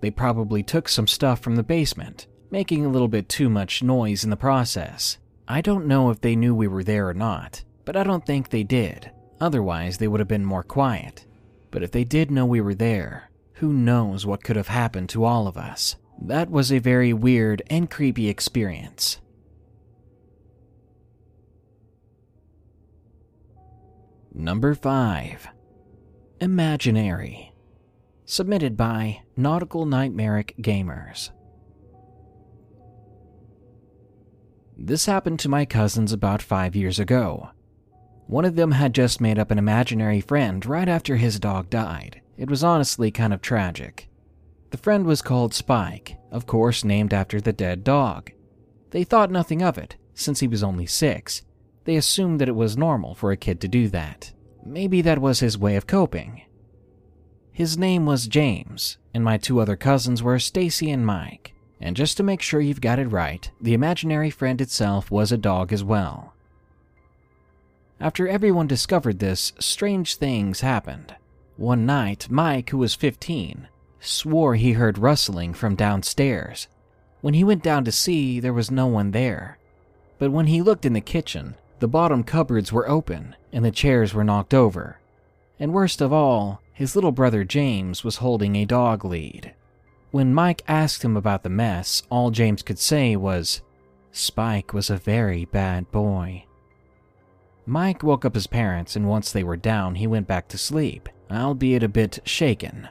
They 0.00 0.10
probably 0.10 0.62
took 0.62 0.88
some 0.88 1.06
stuff 1.06 1.40
from 1.40 1.56
the 1.56 1.62
basement, 1.62 2.26
making 2.50 2.84
a 2.84 2.90
little 2.90 3.08
bit 3.08 3.28
too 3.28 3.48
much 3.48 3.82
noise 3.82 4.22
in 4.22 4.30
the 4.30 4.36
process. 4.36 5.18
I 5.50 5.62
don't 5.62 5.86
know 5.86 6.10
if 6.10 6.20
they 6.20 6.36
knew 6.36 6.54
we 6.54 6.68
were 6.68 6.84
there 6.84 7.08
or 7.08 7.14
not, 7.14 7.64
but 7.86 7.96
I 7.96 8.04
don't 8.04 8.26
think 8.26 8.50
they 8.50 8.64
did. 8.64 9.10
Otherwise, 9.40 9.96
they 9.96 10.06
would 10.06 10.20
have 10.20 10.28
been 10.28 10.44
more 10.44 10.62
quiet. 10.62 11.24
But 11.70 11.82
if 11.82 11.90
they 11.90 12.04
did 12.04 12.30
know 12.30 12.44
we 12.44 12.60
were 12.60 12.74
there, 12.74 13.30
who 13.54 13.72
knows 13.72 14.26
what 14.26 14.44
could 14.44 14.56
have 14.56 14.68
happened 14.68 15.08
to 15.10 15.24
all 15.24 15.46
of 15.46 15.56
us? 15.56 15.96
That 16.20 16.50
was 16.50 16.70
a 16.70 16.80
very 16.80 17.14
weird 17.14 17.62
and 17.70 17.90
creepy 17.90 18.28
experience. 18.28 19.20
Number 24.34 24.74
5 24.74 25.48
Imaginary. 26.42 27.52
Submitted 28.26 28.76
by 28.76 29.22
Nautical 29.34 29.86
Nightmaric 29.86 30.54
Gamers. 30.60 31.30
This 34.80 35.06
happened 35.06 35.40
to 35.40 35.48
my 35.48 35.64
cousins 35.64 36.12
about 36.12 36.40
five 36.40 36.76
years 36.76 37.00
ago. 37.00 37.50
One 38.28 38.44
of 38.44 38.54
them 38.54 38.70
had 38.70 38.94
just 38.94 39.20
made 39.20 39.36
up 39.36 39.50
an 39.50 39.58
imaginary 39.58 40.20
friend 40.20 40.64
right 40.64 40.88
after 40.88 41.16
his 41.16 41.40
dog 41.40 41.68
died. 41.68 42.20
It 42.36 42.48
was 42.48 42.62
honestly 42.62 43.10
kind 43.10 43.34
of 43.34 43.42
tragic. 43.42 44.08
The 44.70 44.76
friend 44.76 45.04
was 45.04 45.20
called 45.20 45.52
Spike, 45.52 46.16
of 46.30 46.46
course, 46.46 46.84
named 46.84 47.12
after 47.12 47.40
the 47.40 47.52
dead 47.52 47.82
dog. 47.82 48.30
They 48.90 49.02
thought 49.02 49.32
nothing 49.32 49.62
of 49.62 49.78
it, 49.78 49.96
since 50.14 50.38
he 50.38 50.46
was 50.46 50.62
only 50.62 50.86
six. 50.86 51.42
They 51.84 51.96
assumed 51.96 52.40
that 52.40 52.48
it 52.48 52.54
was 52.54 52.76
normal 52.76 53.16
for 53.16 53.32
a 53.32 53.36
kid 53.36 53.60
to 53.62 53.68
do 53.68 53.88
that. 53.88 54.32
Maybe 54.64 55.02
that 55.02 55.18
was 55.18 55.40
his 55.40 55.58
way 55.58 55.74
of 55.74 55.88
coping. 55.88 56.42
His 57.50 57.76
name 57.76 58.06
was 58.06 58.28
James, 58.28 58.98
and 59.12 59.24
my 59.24 59.38
two 59.38 59.58
other 59.58 59.74
cousins 59.74 60.22
were 60.22 60.38
Stacy 60.38 60.88
and 60.90 61.04
Mike. 61.04 61.54
And 61.80 61.96
just 61.96 62.16
to 62.16 62.22
make 62.22 62.42
sure 62.42 62.60
you've 62.60 62.80
got 62.80 62.98
it 62.98 63.06
right, 63.06 63.50
the 63.60 63.74
imaginary 63.74 64.30
friend 64.30 64.60
itself 64.60 65.10
was 65.10 65.30
a 65.30 65.38
dog 65.38 65.72
as 65.72 65.84
well. 65.84 66.34
After 68.00 68.28
everyone 68.28 68.66
discovered 68.66 69.18
this, 69.18 69.52
strange 69.58 70.16
things 70.16 70.60
happened. 70.60 71.14
One 71.56 71.86
night, 71.86 72.28
Mike, 72.30 72.70
who 72.70 72.78
was 72.78 72.94
15, 72.94 73.68
swore 74.00 74.54
he 74.54 74.72
heard 74.72 74.98
rustling 74.98 75.54
from 75.54 75.74
downstairs. 75.74 76.68
When 77.20 77.34
he 77.34 77.42
went 77.42 77.64
down 77.64 77.84
to 77.84 77.92
see, 77.92 78.38
there 78.38 78.52
was 78.52 78.70
no 78.70 78.86
one 78.86 79.10
there. 79.10 79.58
But 80.18 80.30
when 80.30 80.46
he 80.46 80.62
looked 80.62 80.84
in 80.84 80.92
the 80.92 81.00
kitchen, 81.00 81.56
the 81.80 81.88
bottom 81.88 82.22
cupboards 82.22 82.72
were 82.72 82.88
open 82.88 83.34
and 83.52 83.64
the 83.64 83.70
chairs 83.70 84.14
were 84.14 84.24
knocked 84.24 84.54
over. 84.54 85.00
And 85.58 85.72
worst 85.72 86.00
of 86.00 86.12
all, 86.12 86.60
his 86.72 86.94
little 86.94 87.12
brother 87.12 87.42
James 87.42 88.04
was 88.04 88.16
holding 88.16 88.54
a 88.54 88.64
dog 88.64 89.04
lead. 89.04 89.52
When 90.10 90.32
Mike 90.32 90.62
asked 90.66 91.04
him 91.04 91.16
about 91.16 91.42
the 91.42 91.50
mess, 91.50 92.02
all 92.10 92.30
James 92.30 92.62
could 92.62 92.78
say 92.78 93.14
was, 93.14 93.60
Spike 94.10 94.72
was 94.72 94.88
a 94.88 94.96
very 94.96 95.44
bad 95.44 95.90
boy. 95.92 96.46
Mike 97.66 98.02
woke 98.02 98.24
up 98.24 98.34
his 98.34 98.46
parents, 98.46 98.96
and 98.96 99.06
once 99.06 99.30
they 99.30 99.44
were 99.44 99.56
down, 99.56 99.96
he 99.96 100.06
went 100.06 100.26
back 100.26 100.48
to 100.48 100.56
sleep, 100.56 101.10
albeit 101.30 101.82
a 101.82 101.88
bit 101.88 102.20
shaken. 102.24 102.88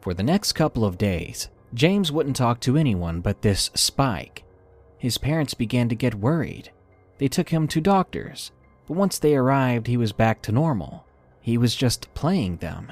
For 0.00 0.14
the 0.14 0.22
next 0.22 0.52
couple 0.52 0.86
of 0.86 0.96
days, 0.96 1.50
James 1.74 2.10
wouldn't 2.10 2.36
talk 2.36 2.60
to 2.60 2.78
anyone 2.78 3.20
but 3.20 3.42
this 3.42 3.70
Spike. 3.74 4.44
His 4.96 5.18
parents 5.18 5.52
began 5.52 5.90
to 5.90 5.94
get 5.94 6.14
worried. 6.14 6.70
They 7.18 7.28
took 7.28 7.50
him 7.50 7.68
to 7.68 7.80
doctors, 7.82 8.52
but 8.88 8.96
once 8.96 9.18
they 9.18 9.36
arrived, 9.36 9.86
he 9.86 9.98
was 9.98 10.12
back 10.12 10.40
to 10.42 10.52
normal. 10.52 11.04
He 11.42 11.58
was 11.58 11.76
just 11.76 12.12
playing 12.14 12.56
them. 12.56 12.90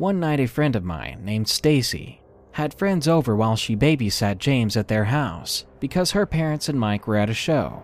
One 0.00 0.18
night, 0.18 0.40
a 0.40 0.46
friend 0.46 0.76
of 0.76 0.82
mine 0.82 1.26
named 1.26 1.46
Stacy 1.46 2.22
had 2.52 2.72
friends 2.72 3.06
over 3.06 3.36
while 3.36 3.54
she 3.54 3.76
babysat 3.76 4.38
James 4.38 4.74
at 4.74 4.88
their 4.88 5.04
house 5.04 5.66
because 5.78 6.12
her 6.12 6.24
parents 6.24 6.70
and 6.70 6.80
Mike 6.80 7.06
were 7.06 7.18
at 7.18 7.28
a 7.28 7.34
show. 7.34 7.82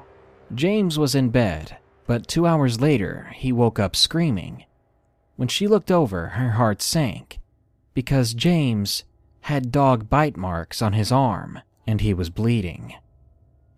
James 0.54 0.98
was 0.98 1.14
in 1.14 1.28
bed, 1.28 1.76
but 2.06 2.26
two 2.26 2.46
hours 2.46 2.80
later, 2.80 3.30
he 3.34 3.52
woke 3.52 3.78
up 3.78 3.94
screaming. 3.94 4.64
When 5.36 5.48
she 5.48 5.68
looked 5.68 5.90
over, 5.90 6.28
her 6.28 6.52
heart 6.52 6.80
sank 6.80 7.38
because 7.92 8.32
James 8.32 9.04
had 9.42 9.70
dog 9.70 10.08
bite 10.08 10.38
marks 10.38 10.80
on 10.80 10.94
his 10.94 11.12
arm 11.12 11.60
and 11.86 12.00
he 12.00 12.14
was 12.14 12.30
bleeding. 12.30 12.94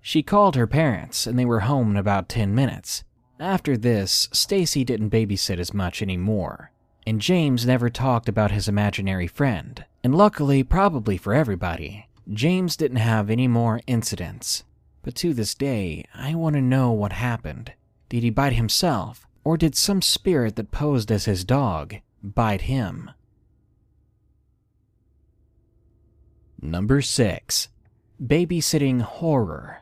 She 0.00 0.22
called 0.22 0.54
her 0.54 0.68
parents 0.68 1.26
and 1.26 1.36
they 1.36 1.44
were 1.44 1.66
home 1.66 1.90
in 1.90 1.96
about 1.96 2.28
10 2.28 2.54
minutes. 2.54 3.02
After 3.40 3.76
this, 3.76 4.28
Stacy 4.32 4.84
didn't 4.84 5.10
babysit 5.10 5.58
as 5.58 5.74
much 5.74 6.00
anymore, 6.02 6.70
and 7.08 7.22
James 7.22 7.64
never 7.64 7.88
talked 7.88 8.28
about 8.28 8.50
his 8.50 8.68
imaginary 8.68 9.26
friend. 9.26 9.82
And 10.04 10.14
luckily, 10.14 10.62
probably 10.62 11.16
for 11.16 11.32
everybody, 11.32 12.06
James 12.30 12.76
didn't 12.76 12.98
have 12.98 13.30
any 13.30 13.48
more 13.48 13.80
incidents. 13.86 14.64
But 15.00 15.14
to 15.14 15.32
this 15.32 15.54
day, 15.54 16.04
I 16.14 16.34
want 16.34 16.56
to 16.56 16.60
know 16.60 16.92
what 16.92 17.14
happened. 17.14 17.72
Did 18.10 18.24
he 18.24 18.28
bite 18.28 18.52
himself, 18.52 19.26
or 19.42 19.56
did 19.56 19.74
some 19.74 20.02
spirit 20.02 20.56
that 20.56 20.70
posed 20.70 21.10
as 21.10 21.24
his 21.24 21.46
dog 21.46 21.96
bite 22.22 22.62
him? 22.62 23.10
Number 26.60 27.00
6. 27.00 27.68
Babysitting 28.22 29.00
Horror. 29.00 29.78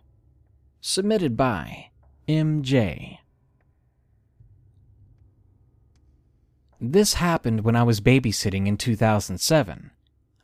Submitted 0.80 1.36
by 1.36 1.88
MJ. 2.28 3.18
This 6.80 7.14
happened 7.14 7.64
when 7.64 7.74
I 7.74 7.82
was 7.82 8.00
babysitting 8.00 8.66
in 8.66 8.76
2007. 8.76 9.90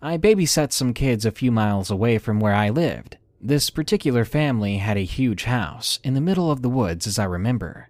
I 0.00 0.16
babysat 0.16 0.72
some 0.72 0.94
kids 0.94 1.26
a 1.26 1.30
few 1.30 1.52
miles 1.52 1.90
away 1.90 2.18
from 2.18 2.40
where 2.40 2.54
I 2.54 2.70
lived. 2.70 3.18
This 3.40 3.70
particular 3.70 4.24
family 4.24 4.78
had 4.78 4.96
a 4.96 5.04
huge 5.04 5.44
house 5.44 6.00
in 6.02 6.14
the 6.14 6.20
middle 6.20 6.50
of 6.50 6.62
the 6.62 6.70
woods, 6.70 7.06
as 7.06 7.18
I 7.18 7.24
remember. 7.24 7.88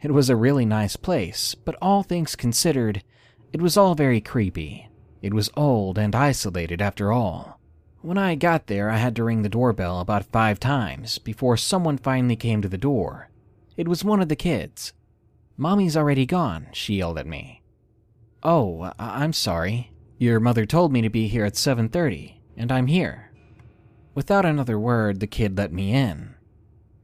It 0.00 0.12
was 0.12 0.30
a 0.30 0.36
really 0.36 0.64
nice 0.64 0.96
place, 0.96 1.54
but 1.54 1.76
all 1.82 2.02
things 2.02 2.34
considered, 2.34 3.04
it 3.52 3.60
was 3.60 3.76
all 3.76 3.94
very 3.94 4.20
creepy. 4.20 4.88
It 5.20 5.34
was 5.34 5.50
old 5.56 5.98
and 5.98 6.14
isolated 6.14 6.80
after 6.80 7.12
all. 7.12 7.60
When 8.00 8.18
I 8.18 8.34
got 8.34 8.66
there, 8.66 8.90
I 8.90 8.96
had 8.96 9.14
to 9.16 9.24
ring 9.24 9.42
the 9.42 9.48
doorbell 9.48 10.00
about 10.00 10.32
five 10.32 10.58
times 10.58 11.18
before 11.18 11.56
someone 11.56 11.98
finally 11.98 12.36
came 12.36 12.62
to 12.62 12.68
the 12.68 12.78
door. 12.78 13.28
It 13.76 13.86
was 13.86 14.02
one 14.02 14.20
of 14.20 14.28
the 14.28 14.34
kids. 14.34 14.92
Mommy's 15.56 15.96
already 15.96 16.26
gone, 16.26 16.68
she 16.72 16.96
yelled 16.96 17.18
at 17.18 17.26
me. 17.26 17.61
Oh, 18.44 18.90
I- 18.98 19.22
am 19.22 19.32
sorry. 19.32 19.92
Your 20.18 20.40
mother 20.40 20.66
told 20.66 20.92
me 20.92 21.00
to 21.02 21.08
be 21.08 21.28
here 21.28 21.44
at 21.44 21.56
7:30, 21.56 22.40
and 22.56 22.72
I'm 22.72 22.88
here. 22.88 23.30
Without 24.16 24.44
another 24.44 24.80
word, 24.80 25.20
the 25.20 25.28
kid 25.28 25.56
let 25.56 25.72
me 25.72 25.92
in. 25.92 26.34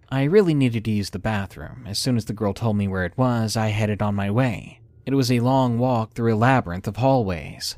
I 0.09 0.25
really 0.25 0.53
needed 0.53 0.85
to 0.85 0.91
use 0.91 1.11
the 1.11 1.21
bathroom. 1.21 1.85
As 1.87 1.99
soon 1.99 2.17
as 2.17 2.25
the 2.25 2.33
girl 2.33 2.55
told 2.55 2.77
me 2.77 2.89
where 2.89 3.05
it 3.05 3.17
was, 3.17 3.57
I 3.57 3.69
headed 3.69 4.03
on 4.03 4.17
my 4.17 4.33
way. 4.33 4.81
It 5.07 5.15
was 5.15 5.31
a 5.31 5.39
long 5.39 5.79
walk 5.79 6.13
through 6.13 6.35
a 6.35 6.37
labyrinth 6.37 6.89
of 6.89 6.97
hallways. 6.97 7.77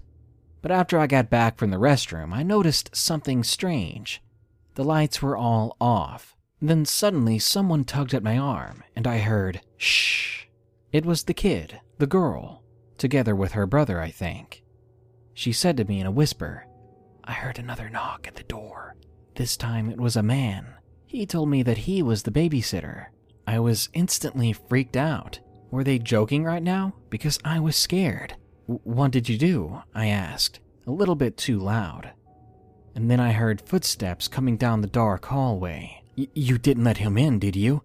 But 0.63 0.71
after 0.71 0.99
I 0.99 1.07
got 1.07 1.29
back 1.29 1.59
from 1.59 1.71
the 1.71 1.77
restroom, 1.77 2.33
I 2.33 2.43
noticed 2.43 2.97
something 2.97 3.45
strange. 3.45 4.23
The 4.75 4.85
lights 4.85 5.21
were 5.21 5.37
all 5.37 5.77
off. 5.81 6.35
Then 6.63 6.87
suddenly 6.87 7.39
someone 7.39 7.85
tugged 7.85 8.15
at 8.15 8.23
my 8.23 8.39
arm, 8.39 8.85
and 8.97 9.07
I 9.07 9.19
heard, 9.19 9.61
shh. 9.77 10.47
It 10.93 11.05
was 11.05 11.25
the 11.25 11.35
kid, 11.35 11.81
the 11.99 12.07
girl 12.07 12.63
together 13.01 13.35
with 13.35 13.53
her 13.53 13.67
brother, 13.67 14.01
I 14.01 14.11
think. 14.11 14.63
She 15.35 15.53
said 15.53 15.77
to 15.79 15.85
me 15.85 16.01
in 16.01 16.07
a 16.07 16.13
whisper, 16.13 16.67
I 17.25 17.33
heard 17.33 17.59
another 17.59 17.89
knock 17.89 18.27
at 18.29 18.37
the 18.37 18.43
door. 18.45 18.95
This 19.35 19.57
time 19.57 19.91
it 19.91 19.99
was 19.99 20.17
a 20.17 20.23
man. 20.23 20.75
He 21.07 21.27
told 21.27 21.49
me 21.49 21.63
that 21.65 21.79
he 21.79 22.03
was 22.03 22.23
the 22.23 22.31
babysitter. 22.31 23.07
I 23.47 23.59
was 23.59 23.89
instantly 23.95 24.53
freaked 24.53 24.97
out. 24.97 25.41
Were 25.71 25.83
they 25.83 25.99
joking 25.99 26.45
right 26.45 26.63
now? 26.63 26.95
Because 27.09 27.39
I 27.45 27.59
was 27.59 27.75
scared. 27.75 28.37
What 28.67 29.11
did 29.11 29.29
you 29.29 29.39
do? 29.39 29.83
I 29.95 30.07
asked, 30.07 30.61
a 30.87 30.93
little 30.93 31.17
bit 31.17 31.37
too 31.37 31.59
loud. 31.59 32.13
And 32.95 33.11
then 33.11 33.19
I 33.19 33.33
heard 33.33 33.61
footsteps 33.63 34.29
coming 34.29 34.57
down 34.57 34.81
the 34.81 34.87
dark 34.87 35.25
hallway. 35.27 36.03
you 36.15 36.59
didn't 36.59 36.85
let 36.85 36.99
him 36.99 37.17
in, 37.17 37.39
did 37.39 37.57
you? 37.57 37.83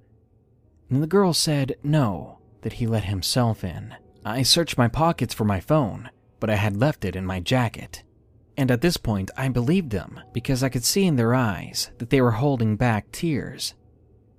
And 0.90 1.02
the 1.02 1.08
girl 1.08 1.34
said 1.34 1.76
no, 1.84 2.40
that 2.62 2.74
he 2.74 2.86
let 2.86 3.06
himself 3.06 3.64
in. 3.64 3.96
I 4.28 4.42
searched 4.42 4.76
my 4.76 4.88
pockets 4.88 5.36
for 5.36 5.46
my 5.46 5.60
phone, 5.60 6.10
but 6.40 6.50
I 6.50 6.56
had 6.56 6.76
left 6.76 7.06
it 7.06 7.16
in 7.16 7.28
my 7.28 7.40
jacket. 7.40 8.04
And 8.58 8.72
at 8.72 8.82
this 8.82 8.98
point, 8.98 9.30
I 9.38 9.48
believed 9.50 9.92
them 9.92 10.20
because 10.34 10.64
I 10.64 10.70
could 10.70 10.84
see 10.84 11.06
in 11.06 11.16
their 11.16 11.36
eyes 11.36 11.92
that 12.00 12.10
they 12.10 12.22
were 12.22 12.32
holding 12.32 12.76
back 12.76 13.12
tears. 13.12 13.76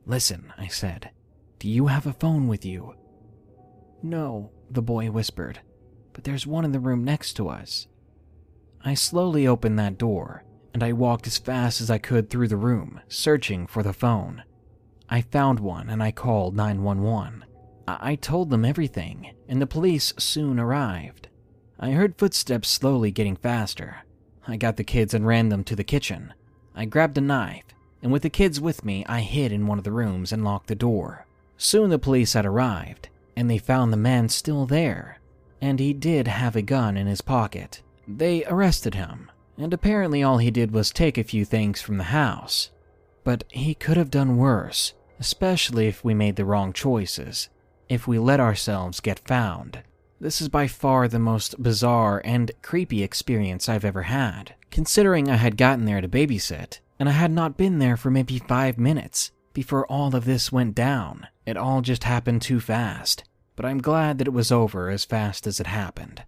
Listen, 0.05 0.53
I 0.59 0.67
said, 0.67 1.11
do 1.61 1.69
you 1.69 1.87
have 1.87 2.05
a 2.05 2.13
phone 2.13 2.49
with 2.49 2.65
you? 2.65 2.95
No, 4.03 4.51
the 4.69 4.83
boy 4.83 5.11
whispered, 5.11 5.61
but 6.13 6.25
there's 6.25 6.49
one 6.49 6.65
in 6.65 6.73
the 6.73 6.81
room 6.81 7.05
next 7.05 7.35
to 7.35 7.49
us. 7.49 7.87
I 8.85 8.95
slowly 8.95 9.47
opened 9.47 9.79
that 9.79 9.99
door 9.99 10.43
and 10.75 10.83
I 10.83 10.93
walked 10.93 11.27
as 11.27 11.39
fast 11.39 11.81
as 11.81 11.91
I 11.91 11.99
could 11.99 12.29
through 12.29 12.49
the 12.49 12.57
room, 12.57 13.01
searching 13.09 13.69
for 13.69 13.85
the 13.85 13.93
phone. 13.93 14.43
I 15.09 15.21
found 15.21 15.61
one 15.61 15.89
and 15.89 16.03
I 16.03 16.11
called 16.11 16.57
911. 16.57 17.46
I 17.89 18.17
told 18.17 18.51
them 18.51 18.65
everything, 18.65 19.31
and 19.49 19.63
the 19.63 19.67
police 19.67 20.13
soon 20.19 20.59
arrived. 20.59 21.29
I 21.79 21.93
heard 21.93 22.19
footsteps 22.19 22.69
slowly 22.69 23.13
getting 23.13 23.37
faster. 23.37 23.99
I 24.49 24.57
got 24.57 24.77
the 24.77 24.83
kids 24.83 25.15
and 25.15 25.25
ran 25.25 25.51
them 25.51 25.63
to 25.65 25.77
the 25.77 25.85
kitchen. 25.85 26.35
I 26.75 26.85
grabbed 26.85 27.17
a 27.17 27.21
knife, 27.21 27.65
and 28.03 28.11
with 28.11 28.23
the 28.23 28.31
kids 28.31 28.61
with 28.61 28.85
me, 28.85 29.05
I 29.07 29.21
hid 29.21 29.53
in 29.53 29.69
one 29.69 29.79
of 29.79 29.85
the 29.85 29.93
rooms 29.93 30.33
and 30.33 30.45
locked 30.45 30.67
the 30.67 30.75
door. 30.75 31.27
Soon 31.57 31.91
the 31.91 31.99
police 31.99 32.33
had 32.33 32.45
arrived, 32.45 33.09
and 33.37 33.49
they 33.49 33.59
found 33.59 33.93
the 33.93 33.97
man 33.97 34.29
still 34.31 34.67
there, 34.67 35.21
and 35.61 35.79
he 35.79 35.93
did 35.93 36.27
have 36.27 36.57
a 36.57 36.63
gun 36.63 36.97
in 36.97 37.07
his 37.07 37.21
pocket. 37.21 37.83
They 38.09 38.45
arrested 38.47 38.97
him, 38.97 39.31
and 39.57 39.73
apparently 39.73 40.25
all 40.25 40.39
he 40.39 40.51
did 40.51 40.73
was 40.73 40.91
take 40.91 41.19
a 41.19 41.25
few 41.25 41.45
things 41.45 41.81
from 41.81 41.99
the 41.99 42.05
house. 42.05 42.71
But 43.23 43.45
he 43.49 43.75
could 43.75 43.97
have 43.97 44.11
done 44.11 44.37
worse, 44.37 44.95
especially 45.21 45.87
if 45.87 46.05
we 46.05 46.15
made 46.15 46.35
the 46.35 46.45
wrong 46.45 46.73
choices 46.73 47.49
if 47.89 48.07
we 48.07 48.19
let 48.19 48.41
ourselves 48.41 49.01
get 49.01 49.19
found. 49.21 49.83
This 50.19 50.41
is 50.41 50.49
by 50.49 50.67
far 50.67 51.09
the 51.09 51.19
most 51.19 51.63
bizarre 51.63 52.23
and 52.25 52.51
creepy 52.63 53.03
experience 53.03 53.69
I've 53.69 53.85
ever 53.85 54.05
had, 54.05 54.55
considering 54.71 55.31
I 55.31 55.37
had 55.37 55.59
gotten 55.59 55.85
there 55.85 56.01
to 56.01 56.09
babysit, 56.09 56.81
and 56.99 57.09
I 57.09 57.13
had 57.13 57.31
not 57.31 57.59
been 57.59 57.79
there 57.79 57.97
for 57.97 58.11
maybe 58.11 58.39
five 58.39 58.79
minutes 58.79 59.31
before 59.53 59.87
all 59.87 60.15
of 60.17 60.25
this 60.25 60.51
went 60.51 60.75
down. 60.75 61.27
It 61.45 61.57
all 61.57 61.83
just 61.83 62.05
happened 62.05 62.43
too 62.43 62.61
fast, 62.61 63.25
but 63.57 63.67
I'm 63.67 63.79
glad 63.83 64.19
that 64.19 64.27
it 64.27 64.33
was 64.33 64.51
over 64.51 64.89
as 64.89 65.05
fast 65.05 65.47
as 65.47 65.61
it 65.61 65.67
happened. 65.67 66.23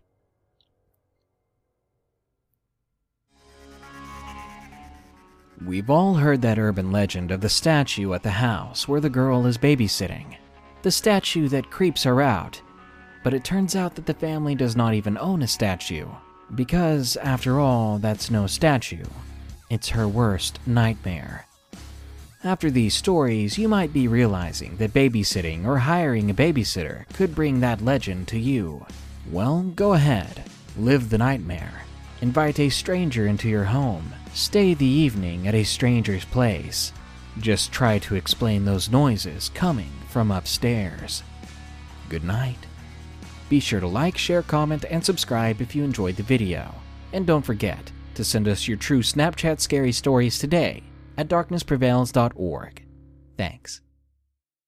We've 5.64 5.90
all 5.90 6.14
heard 6.14 6.42
that 6.42 6.58
urban 6.58 6.92
legend 6.92 7.30
of 7.30 7.40
the 7.40 7.48
statue 7.48 8.12
at 8.12 8.22
the 8.22 8.30
house 8.30 8.86
where 8.86 9.00
the 9.00 9.10
girl 9.10 9.44
is 9.44 9.58
babysitting 9.58 10.36
the 10.82 10.90
statue 10.90 11.48
that 11.48 11.70
creeps 11.70 12.04
her 12.04 12.20
out. 12.20 12.60
But 13.24 13.34
it 13.34 13.44
turns 13.44 13.74
out 13.74 13.94
that 13.96 14.06
the 14.06 14.14
family 14.14 14.54
does 14.54 14.76
not 14.76 14.94
even 14.94 15.18
own 15.18 15.42
a 15.42 15.46
statue, 15.46 16.08
because, 16.54 17.16
after 17.16 17.58
all, 17.58 17.98
that's 17.98 18.30
no 18.30 18.46
statue. 18.46 19.04
It's 19.70 19.90
her 19.90 20.08
worst 20.08 20.60
nightmare. 20.66 21.46
After 22.44 22.70
these 22.70 22.94
stories, 22.94 23.58
you 23.58 23.68
might 23.68 23.92
be 23.92 24.06
realizing 24.06 24.76
that 24.76 24.94
babysitting 24.94 25.66
or 25.66 25.78
hiring 25.78 26.30
a 26.30 26.34
babysitter 26.34 27.08
could 27.14 27.34
bring 27.34 27.60
that 27.60 27.84
legend 27.84 28.28
to 28.28 28.38
you. 28.38 28.86
Well, 29.30 29.62
go 29.74 29.94
ahead, 29.94 30.44
live 30.76 31.10
the 31.10 31.18
nightmare. 31.18 31.82
Invite 32.22 32.60
a 32.60 32.68
stranger 32.68 33.26
into 33.26 33.48
your 33.48 33.64
home. 33.64 34.14
Stay 34.34 34.74
the 34.74 34.86
evening 34.86 35.48
at 35.48 35.54
a 35.54 35.64
stranger's 35.64 36.24
place. 36.24 36.92
Just 37.40 37.72
try 37.72 37.98
to 37.98 38.14
explain 38.14 38.64
those 38.64 38.90
noises 38.90 39.50
coming 39.50 39.90
from 40.08 40.30
upstairs. 40.30 41.22
Good 42.08 42.24
night. 42.24 42.58
Be 43.48 43.60
sure 43.60 43.80
to 43.80 43.86
like, 43.86 44.18
share, 44.18 44.42
comment, 44.42 44.84
and 44.90 45.04
subscribe 45.04 45.60
if 45.60 45.74
you 45.74 45.84
enjoyed 45.84 46.16
the 46.16 46.22
video. 46.22 46.74
And 47.12 47.26
don't 47.26 47.44
forget 47.44 47.90
to 48.14 48.24
send 48.24 48.48
us 48.48 48.68
your 48.68 48.76
true 48.76 49.02
Snapchat 49.02 49.60
scary 49.60 49.92
stories 49.92 50.38
today 50.38 50.82
at 51.16 51.28
darknessprevails.org. 51.28 52.84
Thanks. 53.36 53.80